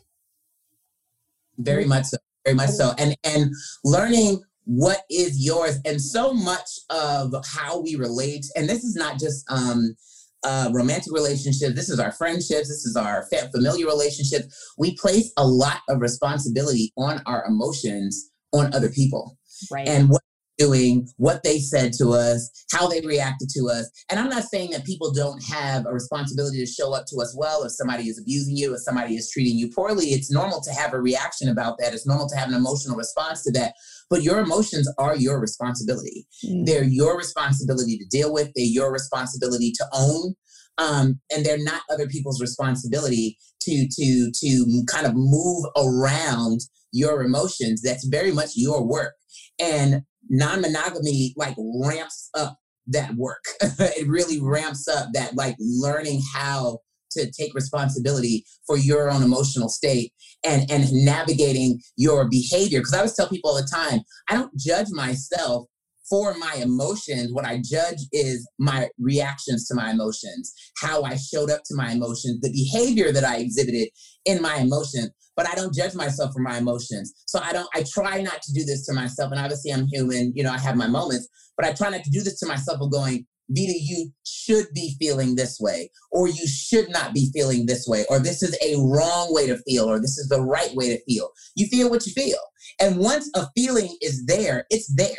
[1.56, 2.18] Very much so.
[2.44, 2.92] Very much so.
[2.98, 3.50] And and
[3.84, 9.18] learning what is yours and so much of how we relate and this is not
[9.18, 9.96] just um
[10.44, 14.74] uh, romantic relationships, this is our friendships, this is our familiar relationships.
[14.78, 19.36] We place a lot of responsibility on our emotions on other people.
[19.70, 19.88] Right.
[19.88, 20.22] And what
[20.58, 23.88] doing, what they said to us, how they reacted to us.
[24.10, 27.34] And I'm not saying that people don't have a responsibility to show up to us
[27.38, 30.06] well if somebody is abusing you, if somebody is treating you poorly.
[30.06, 31.94] It's normal to have a reaction about that.
[31.94, 33.74] It's normal to have an emotional response to that.
[34.10, 36.26] But your emotions are your responsibility.
[36.44, 36.66] Mm.
[36.66, 40.34] They're your responsibility to deal with, they're your responsibility to own.
[40.78, 46.60] Um, and they're not other people's responsibility to to to kind of move around
[46.92, 47.82] your emotions.
[47.82, 49.14] That's very much your work.
[49.58, 53.44] And non-monogamy like ramps up that work.
[53.60, 56.78] it really ramps up that like learning how
[57.18, 60.12] to take responsibility for your own emotional state
[60.44, 62.80] and and navigating your behavior.
[62.80, 65.66] Because i always tell people all the time i don't judge myself
[66.08, 67.32] for my emotions.
[67.32, 71.92] What i judge is my reactions to my emotions how i showed up to my
[71.92, 73.88] emotions the behavior that i exhibited
[74.24, 77.14] in my emotions but i don't judge myself for my emotions.
[77.26, 79.32] So i don't i try not to do this to myself.
[79.32, 82.10] And obviously i'm human you know i have my moments but i try not to
[82.10, 86.46] do this to myself of going Vita, you should be feeling this way, or you
[86.46, 89.98] should not be feeling this way, or this is a wrong way to feel, or
[89.98, 91.30] this is the right way to feel.
[91.56, 92.38] You feel what you feel.
[92.80, 95.16] And once a feeling is there, it's there.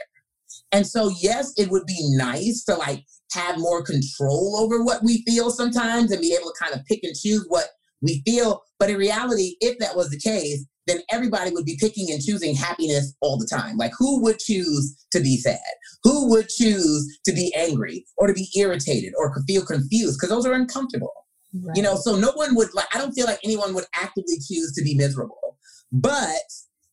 [0.72, 5.24] And so, yes, it would be nice to like have more control over what we
[5.24, 7.66] feel sometimes and be able to kind of pick and choose what
[8.02, 8.62] we feel.
[8.78, 12.56] But in reality, if that was the case, then everybody would be picking and choosing
[12.56, 13.78] happiness all the time.
[13.78, 15.60] Like, who would choose to be sad?
[16.04, 20.18] Who would choose to be angry or to be irritated or feel confused?
[20.18, 21.14] Because those are uncomfortable.
[21.54, 21.78] Right.
[21.78, 24.74] You know, so no one would like, I don't feel like anyone would actively choose
[24.74, 25.58] to be miserable.
[25.92, 26.44] But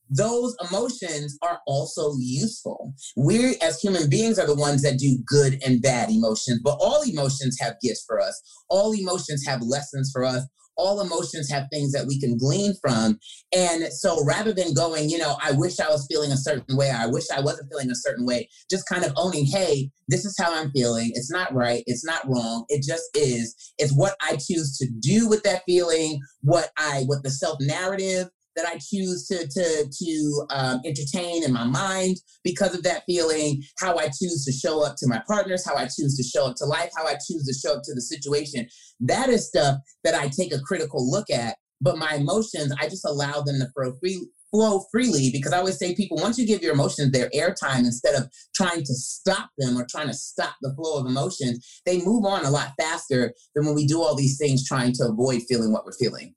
[0.09, 2.95] those emotions are also useful.
[3.17, 7.03] We, as human beings, are the ones that do good and bad emotions, but all
[7.03, 8.41] emotions have gifts for us.
[8.71, 10.45] All emotions have lessons for us
[10.77, 13.19] all emotions have things that we can glean from.
[13.55, 16.91] And so rather than going, you know, I wish I was feeling a certain way,
[16.91, 20.37] I wish I wasn't feeling a certain way, just kind of owning, hey, this is
[20.39, 21.11] how I'm feeling.
[21.15, 21.83] It's not right.
[21.87, 22.65] It's not wrong.
[22.69, 23.55] It just is.
[23.79, 28.29] It's what I choose to do with that feeling, what I, what the self narrative
[28.57, 33.63] that I choose to to to um, entertain in my mind because of that feeling,
[33.79, 36.57] how I choose to show up to my partners, how I choose to show up
[36.57, 38.67] to life, how I choose to show up to the situation.
[39.01, 41.57] That is stuff that I take a critical look at.
[41.81, 45.79] But my emotions, I just allow them to flow free, flow freely because I always
[45.79, 49.77] say people once you give your emotions their airtime instead of trying to stop them
[49.77, 53.67] or trying to stop the flow of emotions, they move on a lot faster than
[53.67, 56.35] when we do all these things trying to avoid feeling what we're feeling.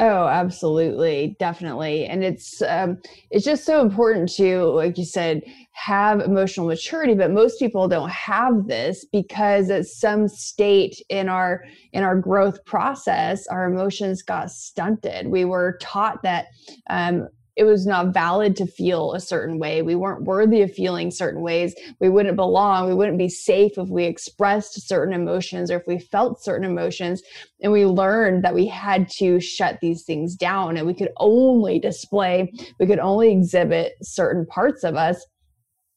[0.00, 2.98] Oh, absolutely, definitely, and it's um,
[3.32, 7.14] it's just so important to, like you said, have emotional maturity.
[7.14, 12.64] But most people don't have this because at some state in our in our growth
[12.64, 15.26] process, our emotions got stunted.
[15.26, 16.46] We were taught that
[16.88, 17.26] um,
[17.58, 19.82] it was not valid to feel a certain way.
[19.82, 21.74] We weren't worthy of feeling certain ways.
[21.98, 22.86] We wouldn't belong.
[22.86, 27.20] We wouldn't be safe if we expressed certain emotions or if we felt certain emotions.
[27.60, 31.80] And we learned that we had to shut these things down and we could only
[31.80, 35.26] display, we could only exhibit certain parts of us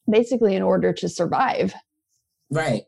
[0.10, 1.76] basically in order to survive.
[2.50, 2.86] Right.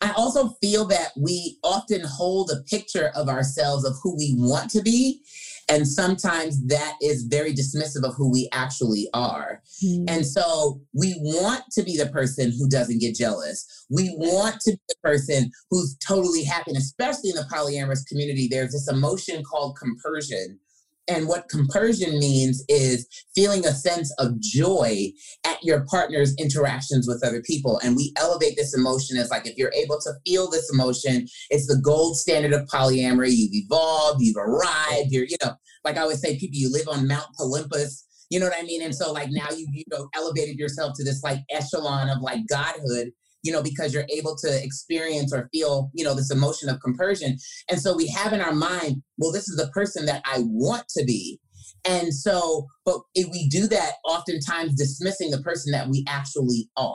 [0.00, 4.70] I also feel that we often hold a picture of ourselves of who we want
[4.70, 5.20] to be.
[5.68, 9.62] And sometimes that is very dismissive of who we actually are.
[9.84, 10.04] Mm.
[10.08, 13.66] And so we want to be the person who doesn't get jealous.
[13.90, 16.70] We want to be the person who's totally happy.
[16.70, 20.60] And especially in the polyamorous community, there's this emotion called compersion
[21.08, 25.10] and what compersion means is feeling a sense of joy
[25.46, 27.80] at your partner's interactions with other people.
[27.82, 31.66] And we elevate this emotion as like if you're able to feel this emotion, it's
[31.66, 33.30] the gold standard of polyamory.
[33.32, 37.06] You've evolved, you've arrived, you're, you know, like I would say, people, you live on
[37.06, 38.04] Mount Olympus.
[38.28, 38.82] You know what I mean?
[38.82, 42.40] And so like now you you know elevated yourself to this like echelon of like
[42.48, 43.12] godhood
[43.46, 47.38] you know, because you're able to experience or feel, you know, this emotion of compersion.
[47.70, 50.88] And so we have in our mind, well, this is the person that I want
[50.96, 51.38] to be.
[51.84, 56.94] And so, but if we do that, oftentimes dismissing the person that we actually are.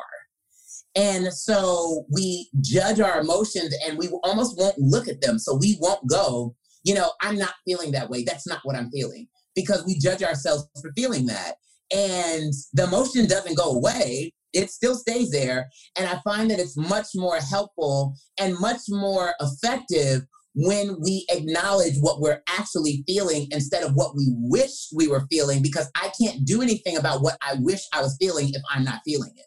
[0.93, 5.39] And so we judge our emotions and we almost won't look at them.
[5.39, 8.25] So we won't go, you know, I'm not feeling that way.
[8.25, 11.55] That's not what I'm feeling because we judge ourselves for feeling that.
[11.93, 15.69] And the emotion doesn't go away it still stays there.
[15.97, 20.21] And I find that it's much more helpful and much more effective
[20.53, 25.61] when we acknowledge what we're actually feeling instead of what we wish we were feeling,
[25.61, 29.01] because I can't do anything about what I wish I was feeling if I'm not
[29.05, 29.45] feeling it.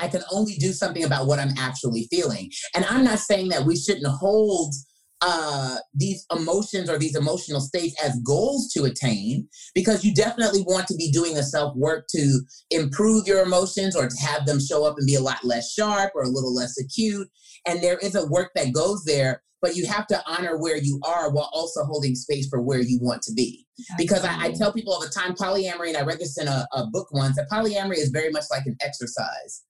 [0.00, 2.50] I can only do something about what I'm actually feeling.
[2.74, 4.74] And I'm not saying that we shouldn't hold
[5.22, 10.86] uh, these emotions or these emotional states as goals to attain because you definitely want
[10.86, 14.84] to be doing the self work to improve your emotions or to have them show
[14.84, 17.28] up and be a lot less sharp or a little less acute.
[17.66, 21.00] And there is a work that goes there, but you have to honor where you
[21.02, 23.66] are while also holding space for where you want to be.
[23.96, 26.66] Because I, I tell people all the time polyamory, and I read this in a,
[26.72, 29.64] a book once, that polyamory is very much like an exercise.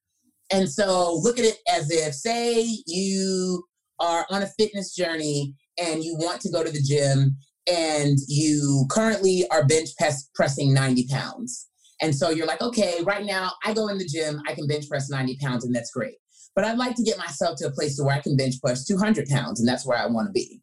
[0.53, 3.65] And so look at it as if, say, you
[4.01, 8.87] are on a fitness journey and you want to go to the gym and you
[8.91, 11.69] currently are bench press, pressing 90 pounds.
[12.01, 14.89] And so you're like, okay, right now I go in the gym, I can bench
[14.89, 16.15] press 90 pounds, and that's great.
[16.55, 18.87] But I'd like to get myself to a place to where I can bench press
[18.87, 20.63] 200 pounds, and that's where I want to be.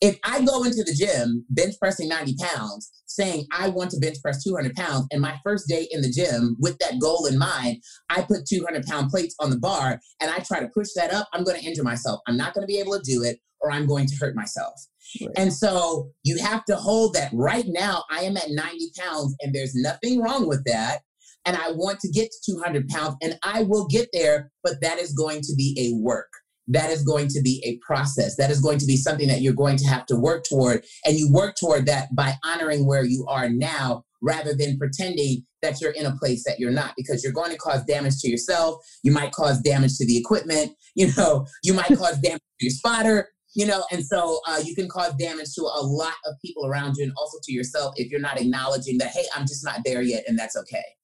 [0.00, 4.18] If I go into the gym bench pressing 90 pounds, saying I want to bench
[4.20, 7.82] press 200 pounds, and my first day in the gym with that goal in mind,
[8.10, 11.28] I put 200 pound plates on the bar and I try to push that up,
[11.32, 12.20] I'm going to injure myself.
[12.26, 14.74] I'm not going to be able to do it, or I'm going to hurt myself.
[15.20, 15.30] Right.
[15.36, 19.54] And so you have to hold that right now, I am at 90 pounds, and
[19.54, 21.00] there's nothing wrong with that.
[21.46, 24.98] And I want to get to 200 pounds, and I will get there, but that
[24.98, 26.28] is going to be a work
[26.68, 28.36] that is going to be a process.
[28.36, 30.84] That is going to be something that you're going to have to work toward.
[31.04, 35.80] And you work toward that by honoring where you are now rather than pretending that
[35.80, 38.76] you're in a place that you're not because you're going to cause damage to yourself.
[39.02, 40.72] You might cause damage to the equipment.
[40.98, 43.28] You know, you might cause damage to your spotter.
[43.54, 46.94] You know, and so uh, you can cause damage to a lot of people around
[46.96, 50.00] you and also to yourself if you're not acknowledging that, hey, I'm just not there
[50.00, 50.95] yet, and that's okay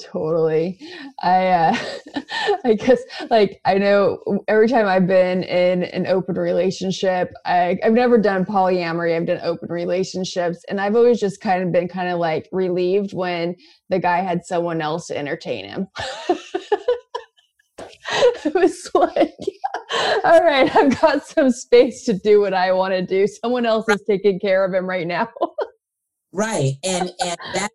[0.00, 0.78] totally.
[1.22, 1.76] I uh
[2.64, 7.92] i guess like i know every time i've been in an open relationship I, i've
[7.92, 12.08] never done polyamory i've done open relationships and i've always just kind of been kind
[12.08, 13.54] of like relieved when
[13.88, 15.86] the guy had someone else to entertain him.
[18.44, 19.34] It was like
[20.24, 23.26] all right i've got some space to do what i want to do.
[23.26, 25.28] Someone else is taking care of him right now.
[26.32, 27.70] Right and and that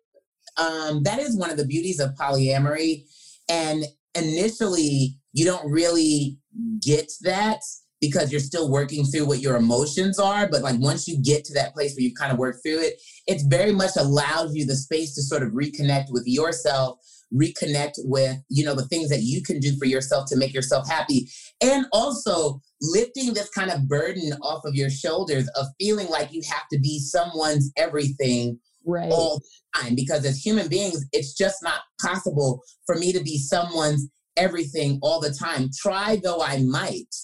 [0.56, 3.04] um, that is one of the beauties of polyamory.
[3.48, 3.84] And
[4.14, 6.38] initially, you don't really
[6.80, 7.60] get that
[8.00, 10.48] because you're still working through what your emotions are.
[10.48, 13.00] But like once you get to that place where you've kind of work through it,
[13.26, 16.98] it's very much allows you the space to sort of reconnect with yourself
[17.34, 20.88] reconnect with you know the things that you can do for yourself to make yourself
[20.88, 21.28] happy
[21.62, 26.42] and also lifting this kind of burden off of your shoulders of feeling like you
[26.46, 29.10] have to be someone's everything right.
[29.10, 33.38] all the time because as human beings, it's just not possible for me to be
[33.38, 35.70] someone's everything all the time.
[35.80, 37.14] Try though I might.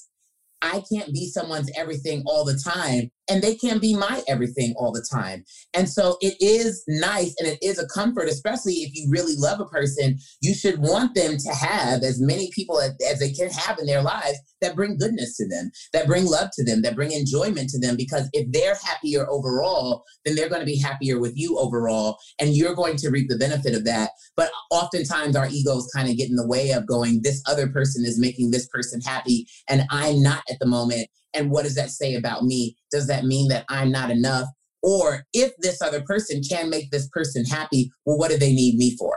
[0.61, 3.11] I can't be someone's everything all the time.
[3.29, 5.45] And they can't be my everything all the time.
[5.75, 9.61] And so it is nice and it is a comfort, especially if you really love
[9.61, 10.19] a person.
[10.41, 13.87] You should want them to have as many people as, as, they can have in
[13.87, 17.69] their lives that bring goodness to them, that bring love to them, that bring enjoyment
[17.71, 17.97] to them.
[17.97, 22.55] Because if they're happier overall, then they're going to be happier with you overall, and
[22.55, 24.11] you're going to reap the benefit of that.
[24.37, 28.05] But oftentimes our egos kind of get in the way of going, this other person
[28.05, 31.09] is making this person happy, and I'm not at the moment.
[31.39, 32.77] And what does that say about me?
[32.91, 34.49] Does that mean that I'm not enough?
[34.83, 38.77] Or if this other person can make this person happy, well, what do they need
[38.77, 39.17] me for?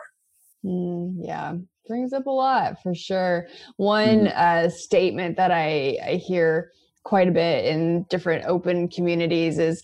[0.63, 1.55] Mm, yeah,
[1.87, 3.47] brings up a lot for sure.
[3.77, 4.65] One mm-hmm.
[4.67, 6.71] uh, statement that I, I hear
[7.03, 9.83] quite a bit in different open communities is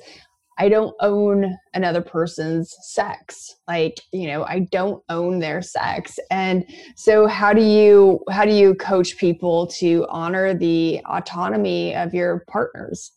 [0.58, 3.58] I don't own another person's sex.
[3.68, 6.18] Like, you know, I don't own their sex.
[6.32, 12.14] And so how do you how do you coach people to honor the autonomy of
[12.14, 13.12] your partners?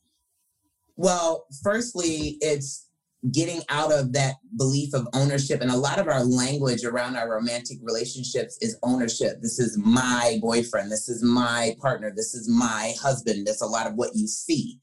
[0.97, 2.87] Well, firstly, it's
[3.33, 7.31] getting out of that belief of ownership and a lot of our language around our
[7.31, 12.95] romantic relationships is ownership this is my boyfriend this is my partner this is my
[12.99, 14.79] husband that's a lot of what you see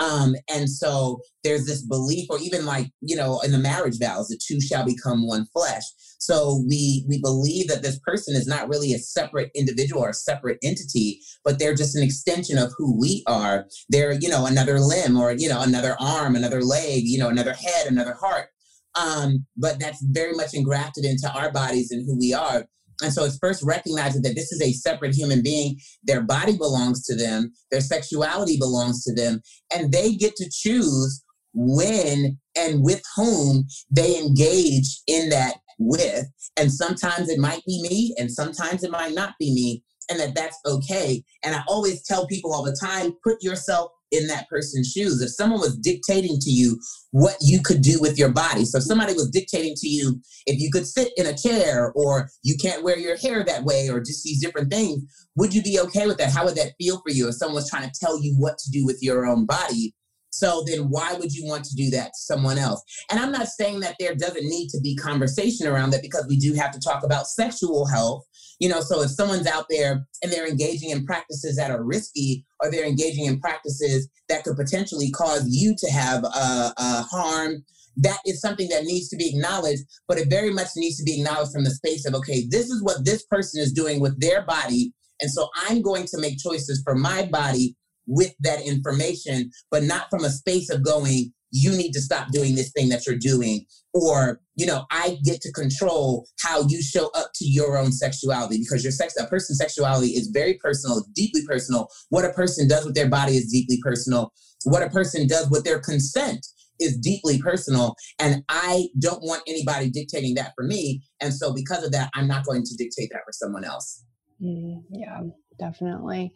[0.00, 4.28] um, and so there's this belief, or even like, you know, in the marriage vows,
[4.28, 5.84] the two shall become one flesh.
[6.18, 10.14] So we we believe that this person is not really a separate individual or a
[10.14, 13.66] separate entity, but they're just an extension of who we are.
[13.90, 17.54] They're, you know, another limb or, you know, another arm, another leg, you know, another
[17.54, 18.48] head, another heart.
[18.94, 22.66] Um, but that's very much engrafted into our bodies and who we are.
[23.02, 25.78] And so it's first recognizing that this is a separate human being.
[26.04, 29.40] Their body belongs to them, their sexuality belongs to them,
[29.74, 31.22] and they get to choose
[31.52, 36.26] when and with whom they engage in that with.
[36.56, 40.34] And sometimes it might be me, and sometimes it might not be me, and that
[40.34, 41.22] that's okay.
[41.42, 45.20] And I always tell people all the time put yourself in that person's shoes.
[45.20, 46.80] If someone was dictating to you
[47.12, 50.60] what you could do with your body, so if somebody was dictating to you if
[50.60, 54.00] you could sit in a chair or you can't wear your hair that way or
[54.00, 55.02] just these different things,
[55.36, 56.32] would you be okay with that?
[56.32, 58.70] How would that feel for you if someone was trying to tell you what to
[58.70, 59.94] do with your own body?
[60.30, 62.82] So then why would you want to do that to someone else?
[63.10, 66.38] And I'm not saying that there doesn't need to be conversation around that because we
[66.38, 68.24] do have to talk about sexual health.
[68.60, 72.44] You know, so if someone's out there and they're engaging in practices that are risky
[72.60, 77.64] or they're engaging in practices that could potentially cause you to have uh, uh, harm,
[77.96, 81.20] that is something that needs to be acknowledged, but it very much needs to be
[81.20, 84.42] acknowledged from the space of, okay, this is what this person is doing with their
[84.42, 84.92] body.
[85.20, 87.76] And so I'm going to make choices for my body
[88.10, 92.54] with that information, but not from a space of going, you need to stop doing
[92.54, 93.64] this thing that you're doing.
[93.94, 98.58] Or, you know, I get to control how you show up to your own sexuality
[98.58, 101.88] because your sex, a person's sexuality is very personal, deeply personal.
[102.10, 104.32] What a person does with their body is deeply personal.
[104.64, 106.46] What a person does with their consent
[106.78, 107.94] is deeply personal.
[108.18, 111.02] And I don't want anybody dictating that for me.
[111.20, 114.04] And so because of that, I'm not going to dictate that for someone else.
[114.42, 115.20] Mm, yeah
[115.60, 116.32] definitely.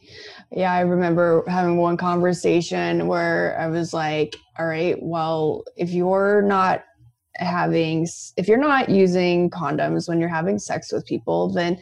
[0.53, 6.43] Yeah, I remember having one conversation where I was like, all right, well, if you're
[6.43, 6.85] not
[7.37, 8.07] having
[8.37, 11.77] if you're not using condoms when you're having sex with people then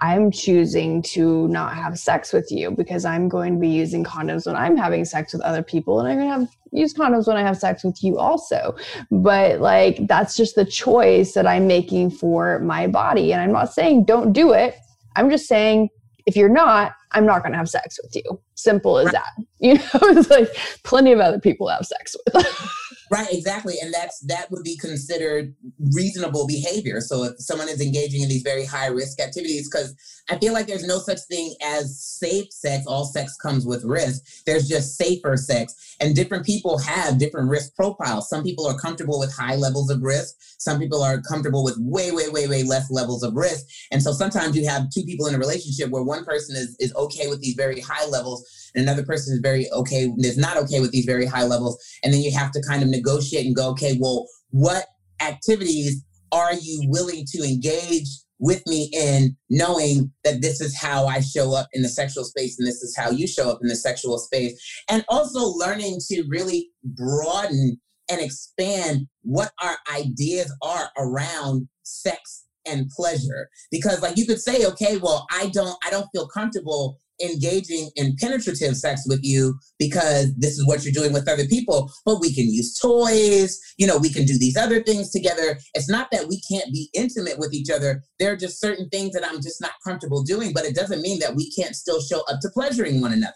[0.00, 4.46] i'm choosing to not have sex with you because i'm going to be using condoms
[4.46, 7.36] when i'm having sex with other people and i'm going to have use condoms when
[7.36, 8.74] i have sex with you also
[9.12, 13.72] but like that's just the choice that i'm making for my body and i'm not
[13.72, 14.74] saying don't do it
[15.14, 15.88] i'm just saying
[16.26, 18.40] if you're not, I'm not going to have sex with you.
[18.54, 19.14] Simple as right.
[19.14, 19.44] that.
[19.58, 20.54] You know, it's like
[20.84, 22.72] plenty of other people have sex with.
[23.10, 23.74] Right, exactly.
[23.80, 25.54] And that's that would be considered
[25.94, 27.00] reasonable behavior.
[27.00, 29.94] So if someone is engaging in these very high risk activities, because
[30.28, 32.84] I feel like there's no such thing as safe sex.
[32.86, 34.22] All sex comes with risk.
[34.44, 35.96] There's just safer sex.
[36.00, 38.28] And different people have different risk profiles.
[38.28, 40.34] Some people are comfortable with high levels of risk.
[40.58, 43.66] Some people are comfortable with way, way, way, way less levels of risk.
[43.92, 46.94] And so sometimes you have two people in a relationship where one person is, is
[46.96, 48.44] okay with these very high levels
[48.76, 51.82] and another person is very okay, is not okay with these very high levels.
[52.04, 54.86] And then you have to kind of negotiate and go, okay, well, what
[55.20, 58.06] activities are you willing to engage
[58.38, 62.58] with me in knowing that this is how I show up in the sexual space
[62.58, 64.54] and this is how you show up in the sexual space.
[64.90, 72.88] And also learning to really broaden and expand what our ideas are around sex and
[72.90, 77.90] pleasure because like you could say okay well i don't i don't feel comfortable engaging
[77.96, 82.20] in penetrative sex with you because this is what you're doing with other people but
[82.20, 85.58] we can use toys you know we can do these other things together.
[85.74, 88.02] It's not that we can't be intimate with each other.
[88.18, 91.18] There are just certain things that i'm just not comfortable doing but it doesn't mean
[91.20, 93.34] that we can't still show up to pleasuring one another.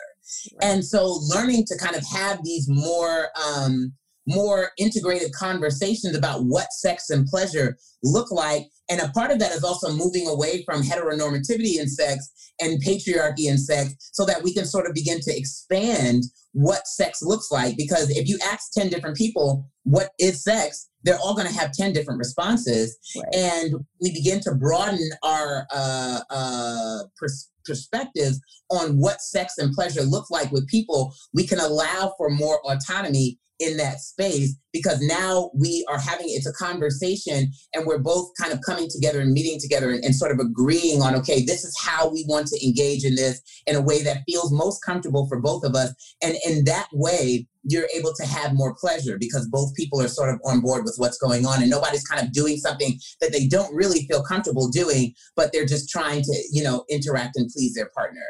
[0.63, 3.93] And so learning to kind of have these more um,
[4.31, 8.67] more integrated conversations about what sex and pleasure look like.
[8.89, 13.47] And a part of that is also moving away from heteronormativity in sex and patriarchy
[13.47, 17.77] in sex so that we can sort of begin to expand what sex looks like.
[17.77, 20.89] Because if you ask 10 different people, what is sex?
[21.03, 22.99] They're all going to have 10 different responses.
[23.17, 23.35] Right.
[23.35, 30.03] And we begin to broaden our uh, uh, pers- perspectives on what sex and pleasure
[30.03, 31.15] look like with people.
[31.33, 36.47] We can allow for more autonomy in that space because now we are having it's
[36.47, 40.33] a conversation and we're both kind of coming together and meeting together and, and, sort
[40.33, 43.81] of agreeing on okay this is how we want to engage in this in a
[43.81, 48.13] way that feels most comfortable for both of us and in that way you're able
[48.15, 51.47] to have more pleasure because both people are sort of on board with what's going
[51.47, 55.53] on and nobody's kind of doing something that they don't really feel comfortable doing but
[55.53, 58.27] they're just trying to you know interact and please their partner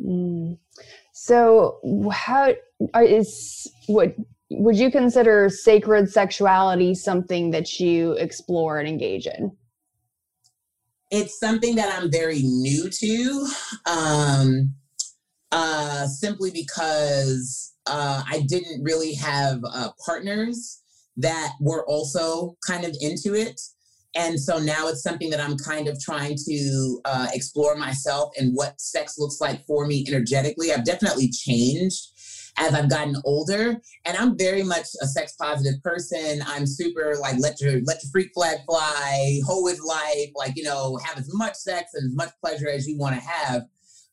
[0.00, 0.58] mm.
[1.12, 1.78] so
[2.12, 2.52] how
[3.02, 4.14] is what
[4.50, 9.52] would you consider sacred sexuality something that you explore and engage in?
[11.10, 13.46] It's something that I'm very new to,
[13.86, 14.74] um,
[15.52, 20.82] uh, simply because uh, I didn't really have uh, partners
[21.16, 23.60] that were also kind of into it.
[24.16, 28.52] And so now it's something that I'm kind of trying to uh, explore myself and
[28.54, 30.72] what sex looks like for me energetically.
[30.72, 32.13] I've definitely changed
[32.58, 33.80] as I've gotten older.
[34.04, 36.42] And I'm very much a sex positive person.
[36.46, 40.64] I'm super like let your let your freak flag fly, hoe is life, like you
[40.64, 43.62] know, have as much sex and as much pleasure as you want to have.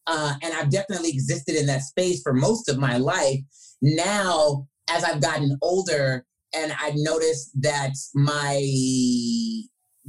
[0.08, 3.40] Uh, and I've definitely existed in that space for most of my life.
[3.82, 8.62] Now, as I've gotten older, and I've noticed that my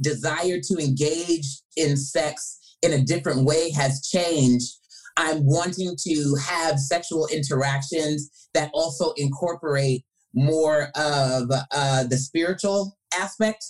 [0.01, 4.73] desire to engage in sex in a different way has changed
[5.17, 10.03] I'm wanting to have sexual interactions that also incorporate
[10.33, 13.63] more of uh, the spiritual aspect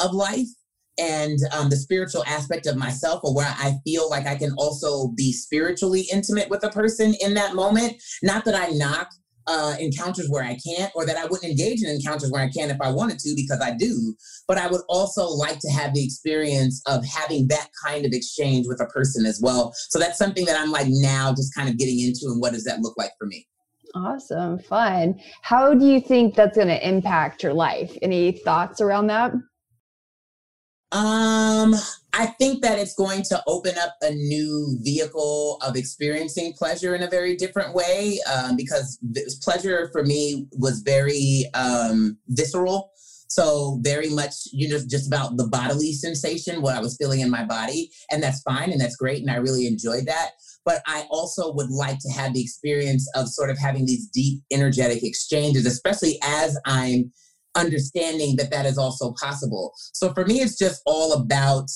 [0.00, 0.48] of life
[0.98, 5.08] and um, the spiritual aspect of myself, or where I feel like I can also
[5.16, 8.02] be spiritually intimate with a person in that moment.
[8.22, 9.08] Not that I knock
[9.48, 12.70] uh, encounters where I can't, or that I wouldn't engage in encounters where I can
[12.70, 14.14] if I wanted to, because I do.
[14.46, 18.66] But I would also like to have the experience of having that kind of exchange
[18.68, 19.72] with a person as well.
[19.88, 22.64] So that's something that I'm like now just kind of getting into, and what does
[22.64, 23.46] that look like for me?
[23.94, 25.18] Awesome, fun.
[25.40, 27.96] How do you think that's going to impact your life?
[28.02, 29.32] Any thoughts around that?
[30.90, 31.74] Um,
[32.14, 37.02] I think that it's going to open up a new vehicle of experiencing pleasure in
[37.02, 38.98] a very different way um, because
[39.42, 42.90] pleasure for me was very um, visceral.
[43.28, 47.28] So very much, you know, just about the bodily sensation, what I was feeling in
[47.28, 50.30] my body, and that's fine and that's great, and I really enjoyed that.
[50.64, 54.40] But I also would like to have the experience of sort of having these deep,
[54.50, 57.12] energetic exchanges, especially as I'm
[57.54, 59.72] understanding that that is also possible.
[59.92, 61.68] So for me, it's just all about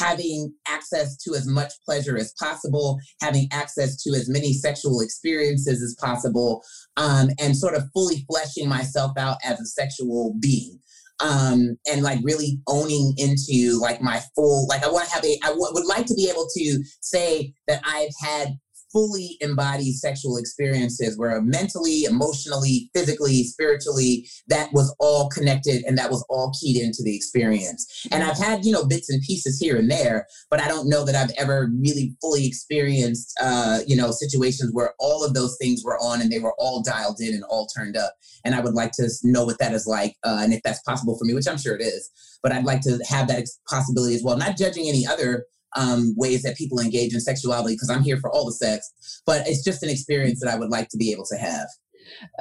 [0.00, 5.82] having access to as much pleasure as possible, having access to as many sexual experiences
[5.82, 6.62] as possible,
[6.96, 10.78] um, and sort of fully fleshing myself out as a sexual being.
[11.22, 15.38] Um, and like really owning into like my full like i want to have a
[15.44, 18.58] I w- would like to be able to say that i've had
[18.92, 26.10] fully embodied sexual experiences where mentally, emotionally, physically, spiritually, that was all connected and that
[26.10, 28.06] was all keyed into the experience.
[28.10, 31.04] And I've had, you know, bits and pieces here and there, but I don't know
[31.04, 35.82] that I've ever really fully experienced, uh, you know, situations where all of those things
[35.84, 38.14] were on and they were all dialed in and all turned up.
[38.44, 41.16] And I would like to know what that is like uh, and if that's possible
[41.18, 42.10] for me, which I'm sure it is.
[42.42, 45.44] But I'd like to have that possibility as well, not judging any other
[45.76, 49.46] um, ways that people engage in sexuality because I'm here for all the sex, but
[49.46, 51.66] it's just an experience that I would like to be able to have.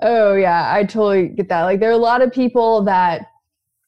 [0.01, 1.63] Oh, yeah, I totally get that.
[1.63, 3.27] Like, there are a lot of people that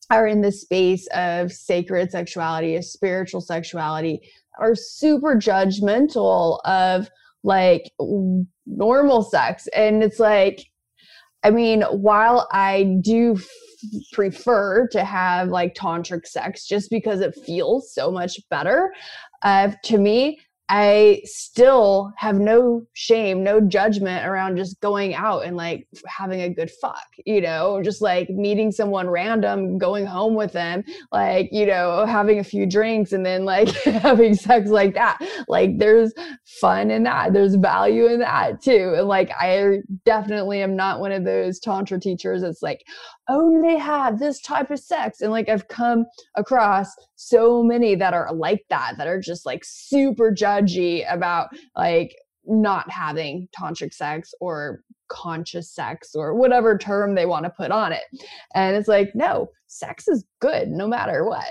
[0.09, 4.21] are in the space of sacred sexuality, of spiritual sexuality,
[4.59, 7.09] are super judgmental of
[7.43, 7.89] like
[8.65, 9.67] normal sex.
[9.75, 10.65] And it's like,
[11.43, 13.39] I mean, while I do
[14.11, 18.93] prefer to have like tantric sex just because it feels so much better
[19.41, 20.39] uh, to me,
[20.73, 26.49] I still have no shame, no judgment around just going out and like having a
[26.49, 31.65] good fuck, you know, just like meeting someone random, going home with them, like, you
[31.65, 35.17] know, having a few drinks and then like having sex like that.
[35.49, 36.13] Like there's
[36.45, 37.33] fun in that.
[37.33, 38.93] There's value in that too.
[38.97, 42.81] And like I definitely am not one of those tantra teachers that's like,
[43.31, 45.21] only have this type of sex.
[45.21, 46.87] And like I've come across
[47.21, 52.15] so many that are like that, that are just like super judgy about like
[52.45, 57.91] not having tantric sex or conscious sex or whatever term they want to put on
[57.91, 58.03] it.
[58.55, 61.45] And it's like, no, sex is good no matter what.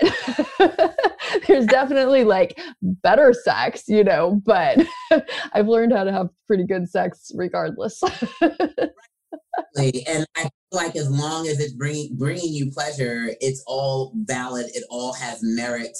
[1.47, 4.79] There's definitely like better sex, you know, but
[5.53, 8.01] I've learned how to have pretty good sex regardless.
[8.41, 14.67] and I like as long as it's bringing bringing you pleasure, it's all valid.
[14.73, 15.97] It all has merit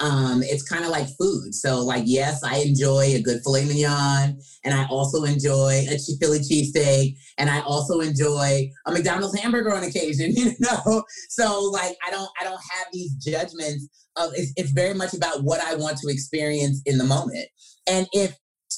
[0.00, 1.54] um, it's kind of like food.
[1.54, 6.38] So, like, yes, I enjoy a good filet mignon, and I also enjoy a Philly
[6.38, 10.34] cheesesteak, and I also enjoy a McDonald's hamburger on occasion.
[10.40, 14.32] You know, so like, I don't, I don't have these judgments of.
[14.34, 17.46] It's, it's very much about what I want to experience in the moment,
[17.86, 18.36] and if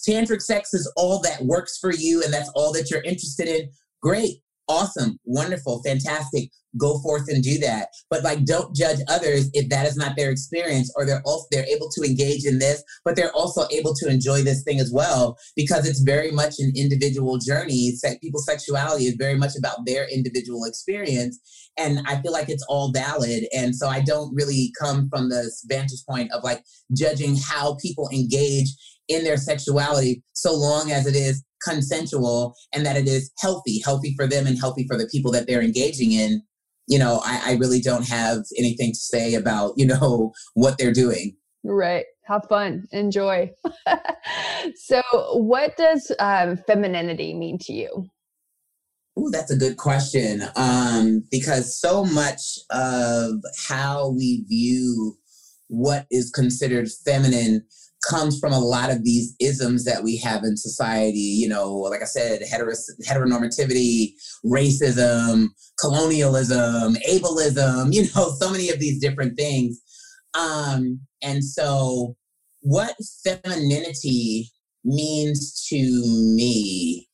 [0.09, 3.71] tantric sex is all that works for you, and that's all that you're interested in,
[4.03, 4.39] great
[4.69, 6.51] awesome, wonderful, fantastic.
[6.79, 7.89] Go forth and do that.
[8.09, 11.67] But like, don't judge others if that is not their experience, or they're also they're
[11.67, 15.37] able to engage in this, but they're also able to enjoy this thing as well
[15.55, 17.93] because it's very much an individual journey.
[18.23, 21.39] People's sexuality is very much about their individual experience,
[21.77, 23.45] and I feel like it's all valid.
[23.55, 26.65] And so I don't really come from this vantage point of like
[26.97, 28.69] judging how people engage
[29.09, 34.15] in their sexuality, so long as it is consensual and that it is healthy, healthy
[34.17, 36.43] for them and healthy for the people that they're engaging in,
[36.89, 40.93] you know, I, I really don't have anything to say about, you know, what they're
[40.93, 41.37] doing.
[41.65, 42.05] Right.
[42.25, 42.87] Have fun.
[42.93, 43.51] Enjoy.
[44.77, 45.03] so,
[45.35, 48.07] what does um, femininity mean to you?
[49.19, 50.43] Ooh, that's a good question.
[50.57, 53.35] Um, because so much of
[53.69, 55.19] how we view
[55.69, 57.65] what is considered feminine
[58.03, 61.19] comes from a lot of these isms that we have in society.
[61.19, 65.49] You know, like I said, heteronormativity, racism,
[65.81, 69.81] colonialism, ableism, you know, so many of these different things.
[70.35, 72.17] Um, and so,
[72.61, 74.51] what femininity
[74.85, 77.09] means to me,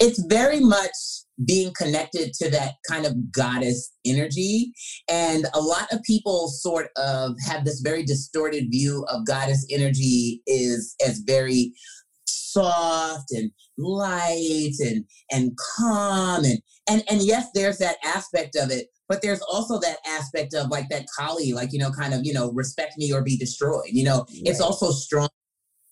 [0.00, 4.72] it's very much being connected to that kind of goddess energy.
[5.08, 10.42] And a lot of people sort of have this very distorted view of goddess energy
[10.46, 11.72] is as very
[12.26, 18.88] soft and light and and calm and and and yes there's that aspect of it
[19.08, 22.32] but there's also that aspect of like that Kali like you know kind of you
[22.32, 24.42] know respect me or be destroyed you know right.
[24.44, 25.28] it's also strong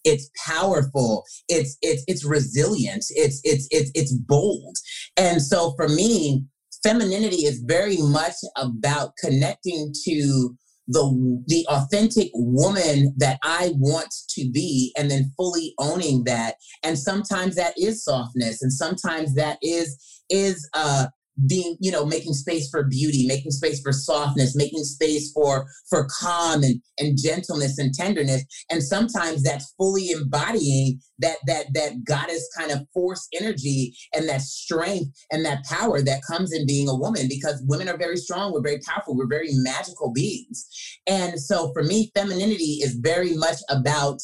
[0.05, 4.77] it's powerful it's it's it's resilient it's it's it's it's bold.
[5.17, 6.45] And so for me
[6.83, 10.57] femininity is very much about connecting to
[10.89, 16.57] the the authentic woman that I want to be and then fully owning that.
[16.83, 19.97] And sometimes that is softness and sometimes that is
[20.31, 21.07] is uh
[21.47, 26.07] being you know making space for beauty making space for softness making space for for
[26.21, 28.45] calm and and gentleness and tenderness.
[28.71, 34.43] And sometimes that's fully embodying that that that goddess kind of force energy and that
[34.43, 38.53] strength and that power that comes in being a woman because women are very strong
[38.53, 40.67] we're very powerful we're very magical beings.
[41.07, 44.21] And so for me femininity is very much about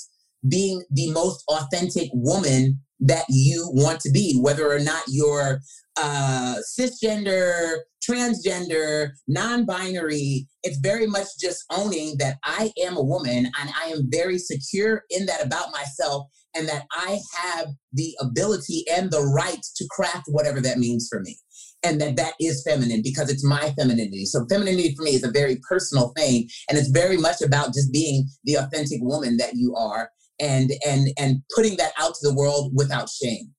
[0.49, 5.61] being the most authentic woman that you want to be, whether or not you're
[5.97, 7.79] uh, cisgender,
[8.09, 10.47] transgender, non binary.
[10.63, 15.05] It's very much just owning that I am a woman and I am very secure
[15.11, 20.25] in that about myself and that I have the ability and the right to craft
[20.29, 21.39] whatever that means for me.
[21.83, 24.25] And that that is feminine because it's my femininity.
[24.25, 27.93] So femininity for me is a very personal thing, and it's very much about just
[27.93, 32.35] being the authentic woman that you are and and and putting that out to the
[32.35, 33.55] world without shame.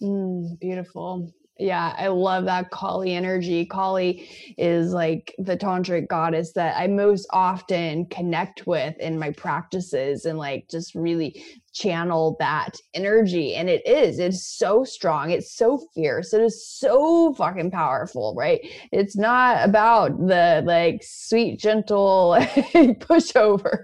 [0.00, 1.32] Mm, beautiful.
[1.58, 3.64] Yeah, I love that Kali energy.
[3.64, 4.28] Kali
[4.58, 10.38] is like the tantric goddess that I most often connect with in my practices and
[10.38, 11.42] like just really
[11.72, 13.54] channel that energy.
[13.54, 18.60] And it is, it's so strong, it's so fierce, it is so fucking powerful, right?
[18.92, 23.78] It's not about the like sweet, gentle pushover.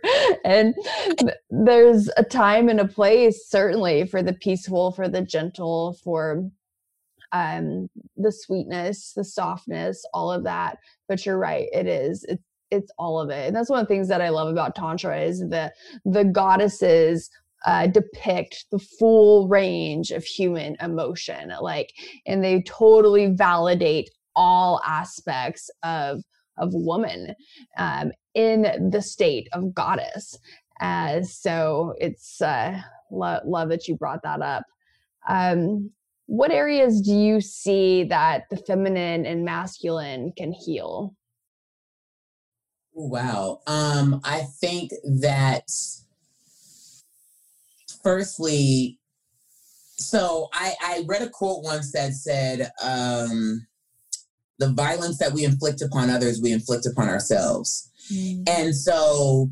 [0.45, 0.75] And
[1.51, 6.51] there's a time and a place, certainly, for the peaceful, for the gentle, for
[7.33, 10.79] um, the sweetness, the softness, all of that.
[11.09, 12.25] But you're right, it is.
[12.29, 14.75] It's it's all of it, and that's one of the things that I love about
[14.75, 15.73] tantra is the
[16.07, 17.29] the goddesses
[17.67, 21.93] uh, depict the full range of human emotion, like,
[22.27, 26.23] and they totally validate all aspects of
[26.59, 27.35] of woman
[27.79, 30.39] um, in the state of goddess.
[30.81, 32.81] Uh, so it's uh,
[33.11, 34.65] lo- love that you brought that up.
[35.29, 35.91] Um,
[36.33, 41.15] what areas do you see that the feminine and masculine can heal?
[42.95, 43.61] Wow.
[43.67, 45.69] Um, I think that
[48.03, 48.99] firstly,
[49.99, 53.67] so I, I read a quote once that said, um,
[54.59, 57.91] the violence that we inflict upon others, we inflict upon ourselves.
[58.11, 58.49] Mm.
[58.49, 59.51] And so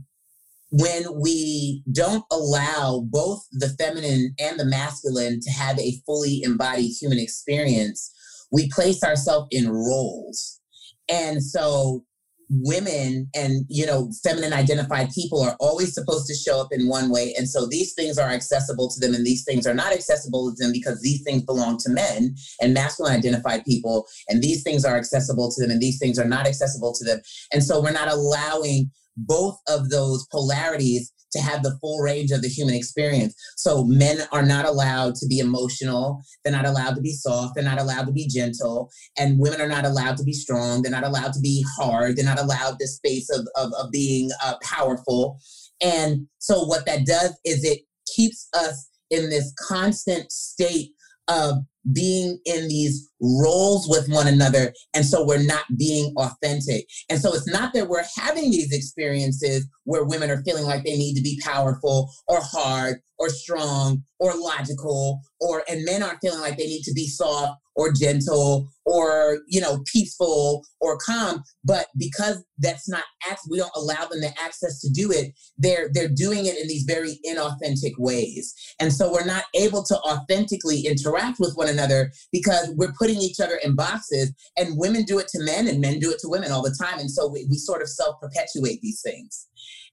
[0.71, 6.93] when we don't allow both the feminine and the masculine to have a fully embodied
[7.01, 8.12] human experience,
[8.53, 10.61] we place ourselves in roles.
[11.09, 12.05] And so
[12.53, 17.11] women and you know feminine identified people are always supposed to show up in one
[17.11, 17.33] way.
[17.39, 20.62] And so these things are accessible to them and these things are not accessible to
[20.62, 24.07] them because these things belong to men and masculine identified people.
[24.29, 27.21] And these things are accessible to them and these things are not accessible to them.
[27.53, 32.43] And so we're not allowing both of those polarities to have the full range of
[32.43, 33.35] the human experience.
[33.57, 36.21] So men are not allowed to be emotional.
[36.45, 37.55] They're not allowed to be soft.
[37.55, 38.91] They're not allowed to be gentle.
[39.17, 40.83] And women are not allowed to be strong.
[40.83, 42.17] They're not allowed to be hard.
[42.17, 45.39] They're not allowed this space of, of, of being uh, powerful.
[45.81, 47.81] And so what that does is it
[48.15, 50.91] keeps us in this constant state
[51.29, 51.57] of
[51.93, 54.73] being in these roles with one another.
[54.95, 56.87] And so we're not being authentic.
[57.09, 60.97] And so it's not that we're having these experiences where women are feeling like they
[60.97, 66.41] need to be powerful or hard or strong or logical or and men aren't feeling
[66.41, 71.87] like they need to be soft or gentle or you know peaceful or calm but
[71.99, 73.05] because that's not
[73.49, 76.85] we don't allow them the access to do it they're they're doing it in these
[76.85, 82.73] very inauthentic ways and so we're not able to authentically interact with one another because
[82.77, 86.11] we're putting each other in boxes and women do it to men and men do
[86.11, 89.49] it to women all the time and so we, we sort of self-perpetuate these things.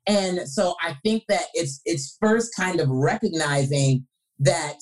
[0.05, 4.05] And so i think that it's it's first kind of recognizing
[4.39, 4.77] that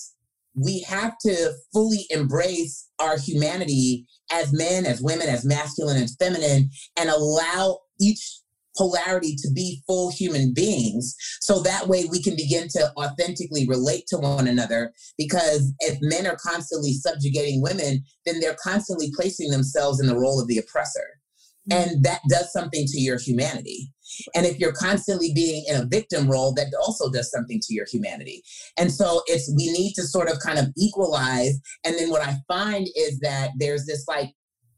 [0.55, 6.69] we have to fully embrace our humanity as men, as women, as masculine and feminine,
[6.97, 8.39] and allow each
[8.77, 11.15] polarity to be full human beings.
[11.41, 14.93] So that way we can begin to authentically relate to one another.
[15.17, 20.41] Because if men are constantly subjugating women, then they're constantly placing themselves in the role
[20.41, 21.19] of the oppressor.
[21.69, 21.95] Mm-hmm.
[21.95, 23.91] And that does something to your humanity.
[24.35, 27.85] And if you're constantly being in a victim role, that also does something to your
[27.91, 28.43] humanity.
[28.77, 31.59] And so it's we need to sort of kind of equalize.
[31.83, 34.31] And then what I find is that there's this like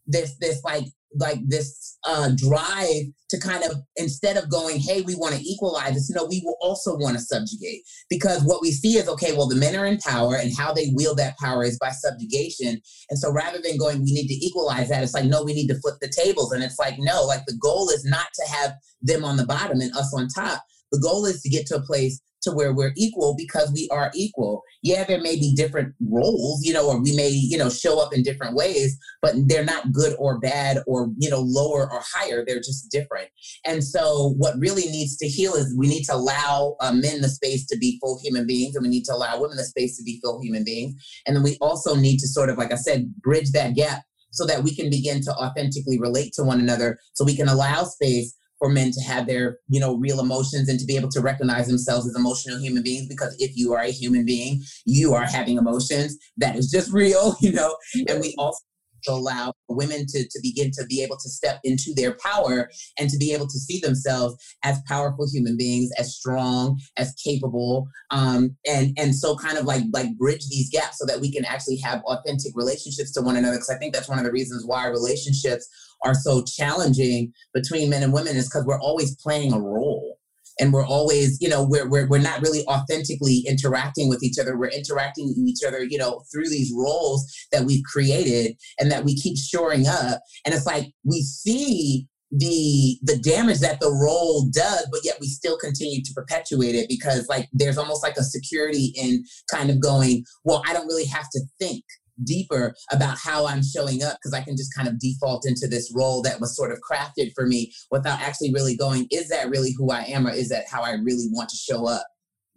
[0.05, 0.85] this this like
[1.15, 5.93] like this uh, drive to kind of instead of going, hey, we want to equalize
[5.93, 9.47] this, no, we will also want to subjugate because what we see is okay, well,
[9.47, 12.79] the men are in power and how they wield that power is by subjugation.
[13.09, 15.67] And so rather than going, we need to equalize that, it's like, no, we need
[15.67, 16.51] to flip the tables.
[16.51, 19.81] And it's like, no, like the goal is not to have them on the bottom
[19.81, 20.63] and us on top.
[20.91, 24.11] The goal is to get to a place to where we're equal because we are
[24.15, 24.63] equal.
[24.83, 28.13] Yeah, there may be different roles, you know, or we may, you know, show up
[28.13, 32.43] in different ways, but they're not good or bad or, you know, lower or higher.
[32.45, 33.29] They're just different.
[33.65, 37.29] And so what really needs to heal is we need to allow uh, men the
[37.29, 40.03] space to be full human beings and we need to allow women the space to
[40.03, 40.95] be full human beings.
[41.25, 44.45] And then we also need to sort of, like I said, bridge that gap so
[44.45, 48.36] that we can begin to authentically relate to one another so we can allow space
[48.59, 51.67] for men to have their you know real emotions and to be able to recognize
[51.67, 55.57] themselves as emotional human beings because if you are a human being you are having
[55.57, 57.75] emotions that is just real you know?
[58.07, 58.59] And we also
[59.07, 63.17] allow women to, to begin to be able to step into their power and to
[63.17, 68.97] be able to see themselves as powerful human beings as strong as capable um, and
[68.97, 72.01] and so kind of like like bridge these gaps so that we can actually have
[72.03, 75.67] authentic relationships to one another because i think that's one of the reasons why relationships
[76.07, 80.17] are so challenging between men and women is because we're always playing a role.
[80.59, 84.57] And we're always you know we're, we're we're not really authentically interacting with each other.
[84.57, 89.05] We're interacting with each other you know through these roles that we've created and that
[89.05, 90.19] we keep shoring up.
[90.45, 95.27] And it's like we see the the damage that the role does but yet we
[95.27, 99.79] still continue to perpetuate it because like there's almost like a security in kind of
[99.79, 101.85] going well i don't really have to think
[102.23, 105.91] deeper about how I'm showing up because I can just kind of default into this
[105.95, 109.73] role that was sort of crafted for me without actually really going, is that really
[109.77, 112.05] who I am or is that how I really want to show up?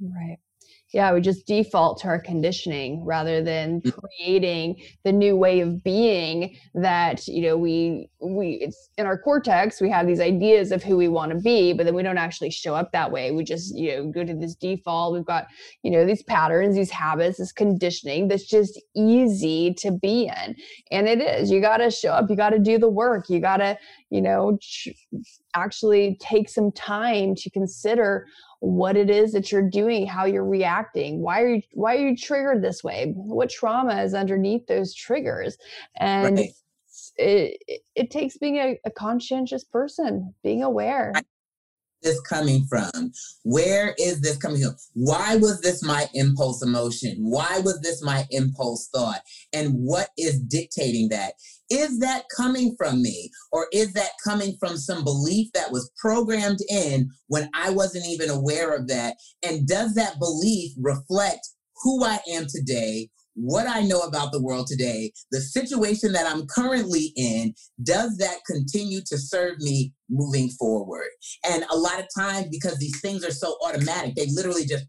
[0.01, 0.39] Right
[0.93, 3.93] yeah we just default to our conditioning rather than mm.
[3.93, 9.81] creating the new way of being that you know we we it's in our cortex
[9.81, 12.51] we have these ideas of who we want to be but then we don't actually
[12.51, 13.31] show up that way.
[13.31, 15.15] We just you know go to this default.
[15.15, 15.47] We've got
[15.83, 20.57] you know these patterns these habits this conditioning that's just easy to be in.
[20.91, 21.51] And it is.
[21.51, 22.29] You got to show up.
[22.29, 23.29] You got to do the work.
[23.29, 23.79] You got to
[24.11, 24.59] you know
[25.55, 28.27] actually take some time to consider
[28.61, 32.17] what it is that you're doing, how you're reacting, why are you why are you
[32.17, 33.13] triggered this way?
[33.17, 35.57] What trauma is underneath those triggers?
[35.99, 36.51] And right.
[37.17, 41.13] it, it, takes being a, a, conscientious person, being aware.
[42.03, 43.13] this coming from?
[43.45, 44.77] Where is this coming from?
[44.95, 47.17] Why was this my impulse emotion?
[47.19, 49.21] Why was this my impulse thought?
[49.53, 51.35] And what is dictating that?
[51.71, 53.31] Is that coming from me?
[53.53, 58.29] Or is that coming from some belief that was programmed in when I wasn't even
[58.29, 59.17] aware of that?
[59.43, 61.49] And does that belief reflect
[61.83, 66.47] who I am today, what I know about the world today, the situation that I'm
[66.47, 71.09] currently in, does that continue to serve me moving forward?
[71.49, 74.85] And a lot of times, because these things are so automatic, they literally just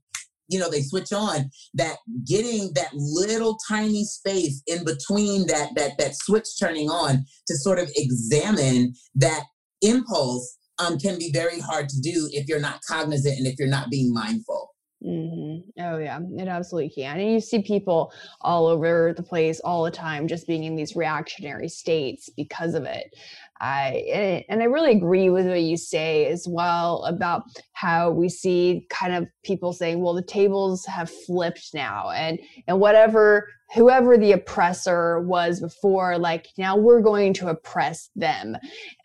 [0.51, 1.97] you know they switch on that
[2.27, 7.79] getting that little tiny space in between that that that switch turning on to sort
[7.79, 9.43] of examine that
[9.81, 13.67] impulse um, can be very hard to do if you're not cognizant and if you're
[13.67, 14.71] not being mindful
[15.05, 15.81] Mm-hmm.
[15.81, 17.19] Oh yeah, it absolutely can.
[17.19, 20.95] And you see people all over the place all the time just being in these
[20.95, 23.15] reactionary states because of it.
[23.61, 27.43] I eh, and I really agree with what you say as well about
[27.73, 32.79] how we see kind of people saying, well, the tables have flipped now, and and
[32.79, 38.57] whatever whoever the oppressor was before, like now we're going to oppress them,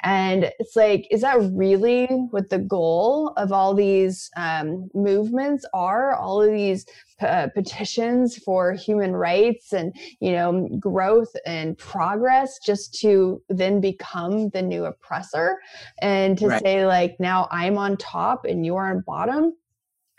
[0.02, 6.14] and it's like, is that really what the goal of all these um, movements are?
[6.14, 6.86] All of these
[7.20, 14.50] uh, petitions for human rights and you know growth and progress just to then become
[14.50, 15.58] the new oppressor
[16.02, 16.62] and to right.
[16.62, 19.54] say like now i'm on top and you're on bottom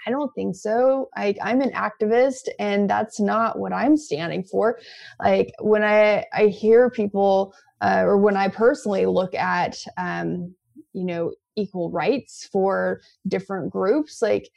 [0.06, 1.10] I don't think so.
[1.16, 4.80] I, I'm an activist, and that's not what I'm standing for.
[5.20, 10.56] Like when I I hear people, uh, or when I personally look at, um,
[10.94, 14.50] you know, equal rights for different groups, like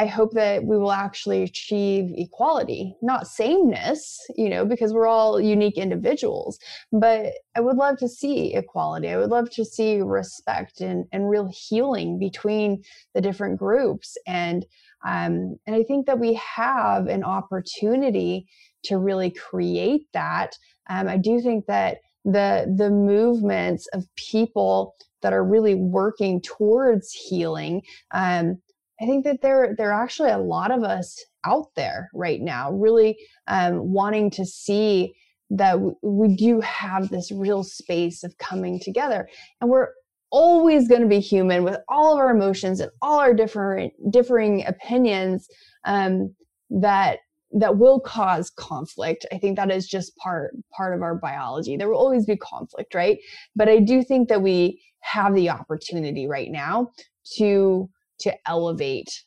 [0.00, 5.40] I hope that we will actually achieve equality, not sameness, you know, because we're all
[5.40, 6.58] unique individuals.
[6.92, 9.08] But I would love to see equality.
[9.08, 12.84] I would love to see respect and, and real healing between
[13.14, 14.16] the different groups.
[14.26, 14.64] And
[15.04, 18.46] um, and I think that we have an opportunity
[18.84, 20.56] to really create that.
[20.88, 27.12] Um, I do think that the the movements of people that are really working towards
[27.12, 27.82] healing
[28.12, 28.60] um,
[29.00, 32.72] I think that there there are actually a lot of us out there right now,
[32.72, 35.14] really um, wanting to see
[35.50, 39.28] that we do have this real space of coming together,
[39.60, 39.88] and we're
[40.30, 44.66] always going to be human with all of our emotions and all our different differing
[44.66, 45.48] opinions
[45.84, 46.34] um,
[46.70, 47.20] that
[47.52, 49.24] that will cause conflict.
[49.32, 51.76] I think that is just part part of our biology.
[51.76, 53.18] There will always be conflict right?
[53.54, 56.90] But i do think that we have the opportunity right now
[57.36, 57.88] to
[58.20, 59.24] to elevate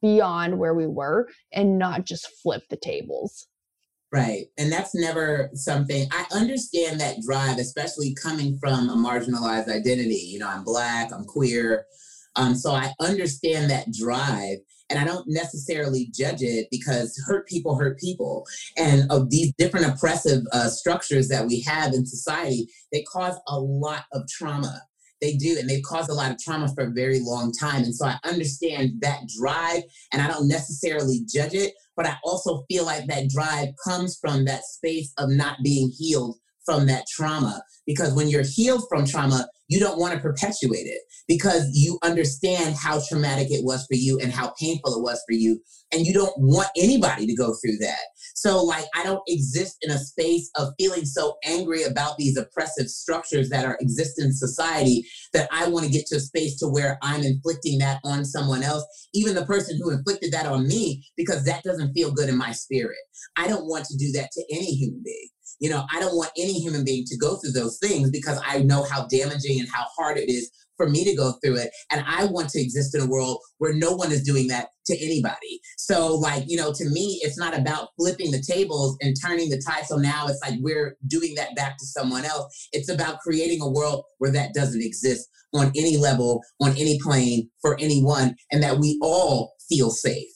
[0.00, 3.46] beyond where we were and not just flip the tables.
[4.12, 4.46] Right.
[4.58, 10.16] And that's never something I understand that drive, especially coming from a marginalized identity.
[10.16, 11.86] You know, I'm black, I'm queer.
[12.36, 14.58] Um, so I understand that drive
[14.88, 18.44] and I don't necessarily judge it because hurt people hurt people.
[18.76, 23.58] And of these different oppressive uh, structures that we have in society, they cause a
[23.58, 24.82] lot of trauma
[25.20, 27.84] they do, and they've caused a lot of trauma for a very long time.
[27.84, 32.64] And so I understand that drive, and I don't necessarily judge it, but I also
[32.70, 37.62] feel like that drive comes from that space of not being healed from that trauma.
[37.86, 42.76] Because when you're healed from trauma, you don't want to perpetuate it because you understand
[42.76, 45.60] how traumatic it was for you and how painful it was for you.
[45.92, 47.98] And you don't want anybody to go through that.
[48.40, 52.88] So, like, I don't exist in a space of feeling so angry about these oppressive
[52.88, 56.66] structures that are exist in society that I want to get to a space to
[56.66, 58.82] where I'm inflicting that on someone else,
[59.12, 62.52] even the person who inflicted that on me, because that doesn't feel good in my
[62.52, 62.96] spirit.
[63.36, 65.28] I don't want to do that to any human being.
[65.58, 68.60] You know, I don't want any human being to go through those things because I
[68.60, 70.50] know how damaging and how hard it is
[70.80, 71.70] for me to go through it.
[71.90, 74.96] And I want to exist in a world where no one is doing that to
[75.04, 75.60] anybody.
[75.76, 79.60] So, like, you know, to me, it's not about flipping the tables and turning the
[79.60, 79.84] tide.
[79.84, 82.68] So now it's like we're doing that back to someone else.
[82.72, 87.50] It's about creating a world where that doesn't exist on any level, on any plane
[87.60, 90.30] for anyone, and that we all feel safe.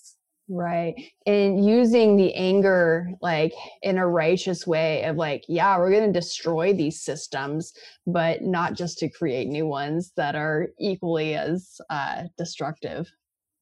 [0.48, 0.94] Right.
[1.26, 6.18] And using the anger like in a righteous way of like, yeah, we're going to
[6.18, 7.72] destroy these systems,
[8.06, 13.10] but not just to create new ones that are equally as uh, destructive.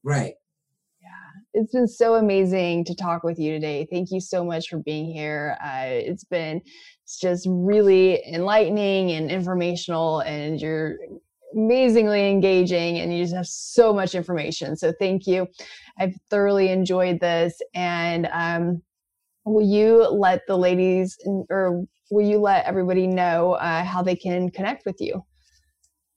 [0.02, 0.34] Right.
[1.00, 1.60] Yeah.
[1.60, 3.86] It's been so amazing to talk with you today.
[3.88, 5.56] Thank you so much for being here.
[5.64, 6.60] Uh, it's been
[7.04, 10.96] it's just really enlightening and informational, and you're
[11.54, 14.76] amazingly engaging and you just have so much information.
[14.76, 15.46] So thank you.
[15.98, 17.60] I've thoroughly enjoyed this.
[17.74, 18.82] And um,
[19.44, 21.18] will you let the ladies
[21.50, 25.24] or will you let everybody know uh, how they can connect with you?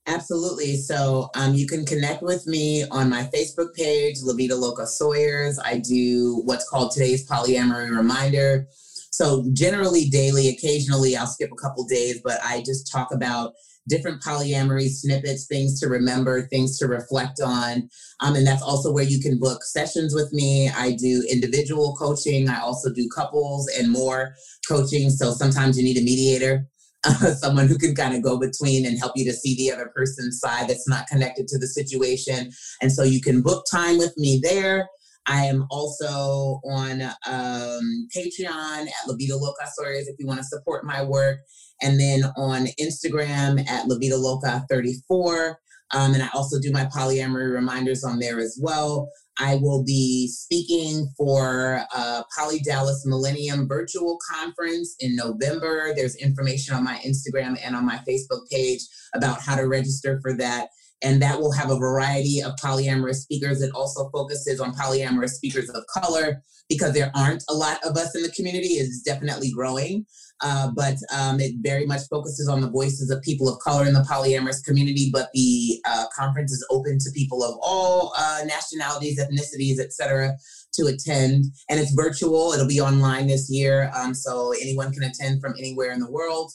[0.08, 0.76] Absolutely.
[0.76, 5.58] So um, you can connect with me on my Facebook page, La Vita Loca Sawyers.
[5.58, 8.68] I do what's called today's polyamory reminder.
[9.10, 13.54] So generally daily, occasionally I'll skip a couple days, but I just talk about
[13.88, 17.88] different polyamory snippets, things to remember, things to reflect on.
[18.20, 20.68] Um, and that's also where you can book sessions with me.
[20.68, 22.48] I do individual coaching.
[22.48, 24.34] I also do couples and more
[24.68, 25.10] coaching.
[25.10, 26.66] So sometimes you need a mediator
[27.38, 30.38] someone who can kind of go between and help you to see the other person's
[30.40, 32.50] side that's not connected to the situation.
[32.80, 34.88] And so you can book time with me there.
[35.26, 40.44] I am also on um, Patreon at La Vita Loca Stories if you want to
[40.44, 41.40] support my work.
[41.82, 45.58] And then on Instagram at La Vita Loca 34.
[45.92, 49.08] Um, and I also do my polyamory reminders on there as well.
[49.38, 55.92] I will be speaking for a Poly Dallas Millennium Virtual Conference in November.
[55.94, 58.80] There's information on my Instagram and on my Facebook page
[59.14, 60.68] about how to register for that.
[61.02, 63.60] And that will have a variety of polyamorous speakers.
[63.60, 68.14] It also focuses on polyamorous speakers of color because there aren't a lot of us
[68.16, 68.74] in the community.
[68.74, 70.06] It's definitely growing.
[70.42, 73.94] Uh, but um, it very much focuses on the voices of people of color in
[73.94, 75.10] the polyamorous community.
[75.12, 80.36] But the uh, conference is open to people of all uh, nationalities, ethnicities, etc.,
[80.74, 81.46] to attend.
[81.70, 82.52] And it's virtual.
[82.52, 86.52] It'll be online this year, um, so anyone can attend from anywhere in the world.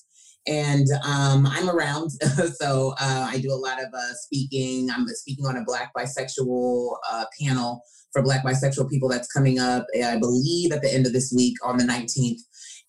[0.47, 2.09] And um, I'm around,
[2.59, 4.89] so uh, I do a lot of uh, speaking.
[4.89, 9.85] I'm speaking on a Black bisexual uh, panel for Black bisexual people that's coming up,
[10.03, 12.39] I believe, at the end of this week on the 19th.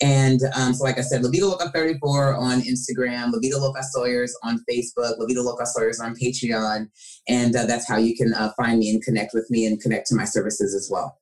[0.01, 3.83] And um, so, like I said, La Vita Loca 34 on Instagram, La Vita Loca
[3.83, 6.89] Sawyers on Facebook, La Vita Loca Sawyers on Patreon.
[7.29, 10.09] And uh, that's how you can uh, find me and connect with me and connect
[10.09, 11.19] to my services as well.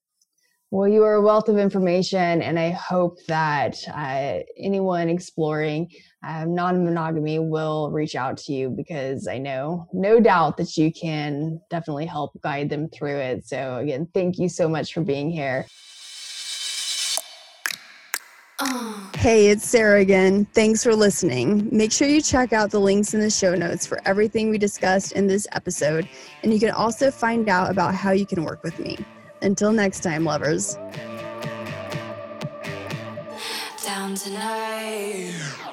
[0.71, 5.91] Well, you are a wealth of information, and I hope that uh, anyone exploring
[6.23, 10.93] um, non monogamy will reach out to you because I know, no doubt, that you
[10.93, 13.47] can definitely help guide them through it.
[13.47, 15.67] So, again, thank you so much for being here.
[19.15, 20.47] Hey, it's Sarrah again.
[20.53, 21.69] Thanks for listening.
[21.73, 25.13] Make sure you check out the links in the show notes for everything we discussed
[25.13, 26.07] in this episode,
[26.43, 28.99] and you can also find out about how you can work with me.
[29.41, 30.77] Until next time, lovers.
[33.83, 35.70] Down tonight.